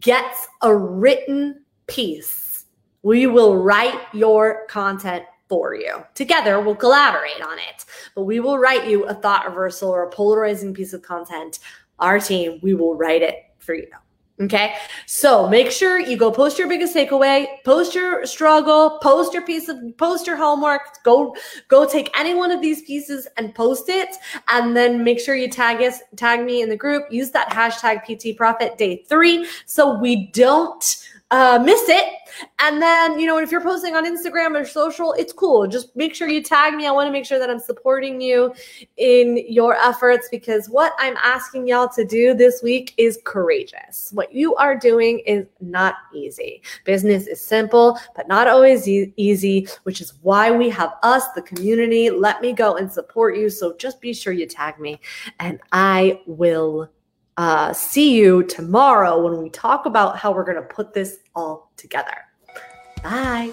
[0.00, 2.64] gets a written piece.
[3.02, 6.04] We will write your content for you.
[6.14, 7.84] Together, we'll collaborate on it,
[8.14, 11.58] but we will write you a thought reversal or a polarizing piece of content.
[11.98, 13.88] Our team, we will write it for you.
[14.40, 14.74] Okay.
[15.06, 19.68] So make sure you go post your biggest takeaway, post your struggle, post your piece
[19.68, 21.36] of, post your homework, go,
[21.68, 24.16] go take any one of these pieces and post it.
[24.48, 28.04] And then make sure you tag us, tag me in the group, use that hashtag
[28.04, 29.46] PT profit day three.
[29.66, 30.82] So we don't,
[31.32, 32.04] uh, miss it.
[32.58, 35.66] And then, you know, if you're posting on Instagram or social, it's cool.
[35.66, 36.86] Just make sure you tag me.
[36.86, 38.54] I want to make sure that I'm supporting you
[38.98, 44.10] in your efforts because what I'm asking y'all to do this week is courageous.
[44.12, 46.62] What you are doing is not easy.
[46.84, 51.42] Business is simple, but not always e- easy, which is why we have us, the
[51.42, 52.10] community.
[52.10, 53.48] Let me go and support you.
[53.48, 55.00] So just be sure you tag me
[55.40, 56.90] and I will
[57.42, 61.72] uh, see you tomorrow when we talk about how we're going to put this all
[61.76, 62.14] together.
[63.02, 63.52] Bye.